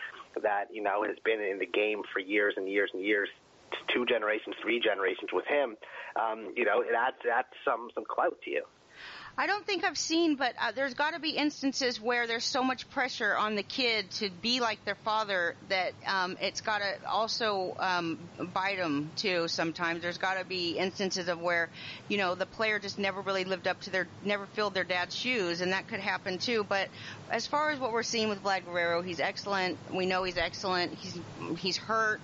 [0.43, 3.29] that you know has been in the game for years and years and years,
[3.89, 5.77] two generations, three generations with him,
[6.21, 8.65] um, you know, it adds adds some some clout to you.
[9.37, 12.63] I don't think I've seen, but uh, there's got to be instances where there's so
[12.63, 17.09] much pressure on the kid to be like their father that um, it's got to
[17.09, 18.19] also um,
[18.53, 19.49] bite them too.
[19.49, 21.71] Sometimes there's got to be instances of where,
[22.09, 25.17] you know, the player just never really lived up to their, never filled their dad's
[25.17, 26.65] shoes, and that could happen too.
[26.69, 26.89] But
[27.31, 29.79] as far as what we're seeing with Vlad Guerrero, he's excellent.
[29.93, 30.93] We know he's excellent.
[30.95, 31.19] He's
[31.59, 32.21] he's hurt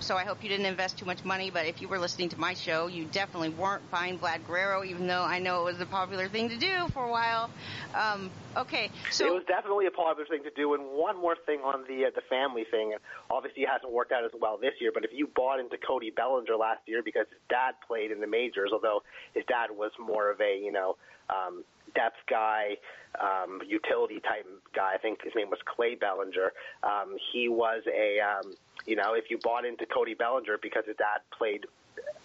[0.00, 1.50] so I hope you didn't invest too much money.
[1.50, 5.06] But if you were listening to my show, you definitely weren't buying Vlad Guerrero, even
[5.06, 7.50] though I know it was a popular thing to do for a while.
[7.94, 10.74] Um, okay, so it was definitely a popular thing to do.
[10.74, 12.94] And one more thing on the uh, the family thing.
[13.30, 14.90] Obviously, it hasn't worked out as well this year.
[14.92, 18.26] But if you bought into Cody Bellinger last year because his dad played in the
[18.26, 19.02] majors, although
[19.34, 20.96] his dad was more of a you know
[21.28, 21.64] um,
[21.94, 22.76] depth guy,
[23.20, 24.92] um, utility type guy.
[24.94, 26.52] I think his name was Clay Bellinger.
[26.82, 28.52] Um, he was a um,
[28.86, 31.66] you know, if you bought into Cody Bellinger because his dad played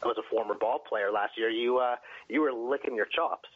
[0.04, 1.96] was a former ball player last year, you uh,
[2.30, 3.50] you were licking your chops.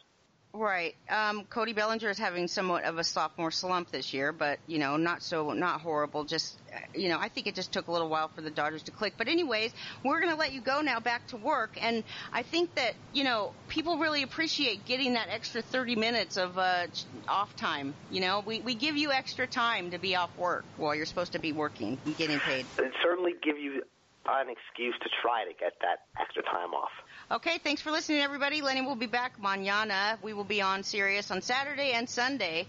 [0.52, 0.96] Right.
[1.08, 4.96] Um, Cody Bellinger is having somewhat of a sophomore slump this year, but you know,
[4.96, 6.24] not so, not horrible.
[6.24, 6.58] Just,
[6.92, 9.14] you know, I think it just took a little while for the Dodgers to click.
[9.16, 9.72] But anyways,
[10.04, 12.02] we're going to let you go now back to work, and
[12.32, 16.86] I think that you know people really appreciate getting that extra 30 minutes of uh,
[17.28, 17.94] off time.
[18.10, 21.32] You know, we we give you extra time to be off work while you're supposed
[21.32, 22.66] to be working and getting paid.
[22.78, 23.82] It certainly give you
[24.28, 26.90] an excuse to try to get that extra time off.
[27.32, 28.60] Okay, thanks for listening, everybody.
[28.60, 30.20] Lenny will be back mañana.
[30.20, 32.66] We will be on Sirius on Saturday and Sunday.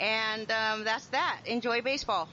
[0.00, 1.40] And um, that's that.
[1.44, 2.26] Enjoy baseball.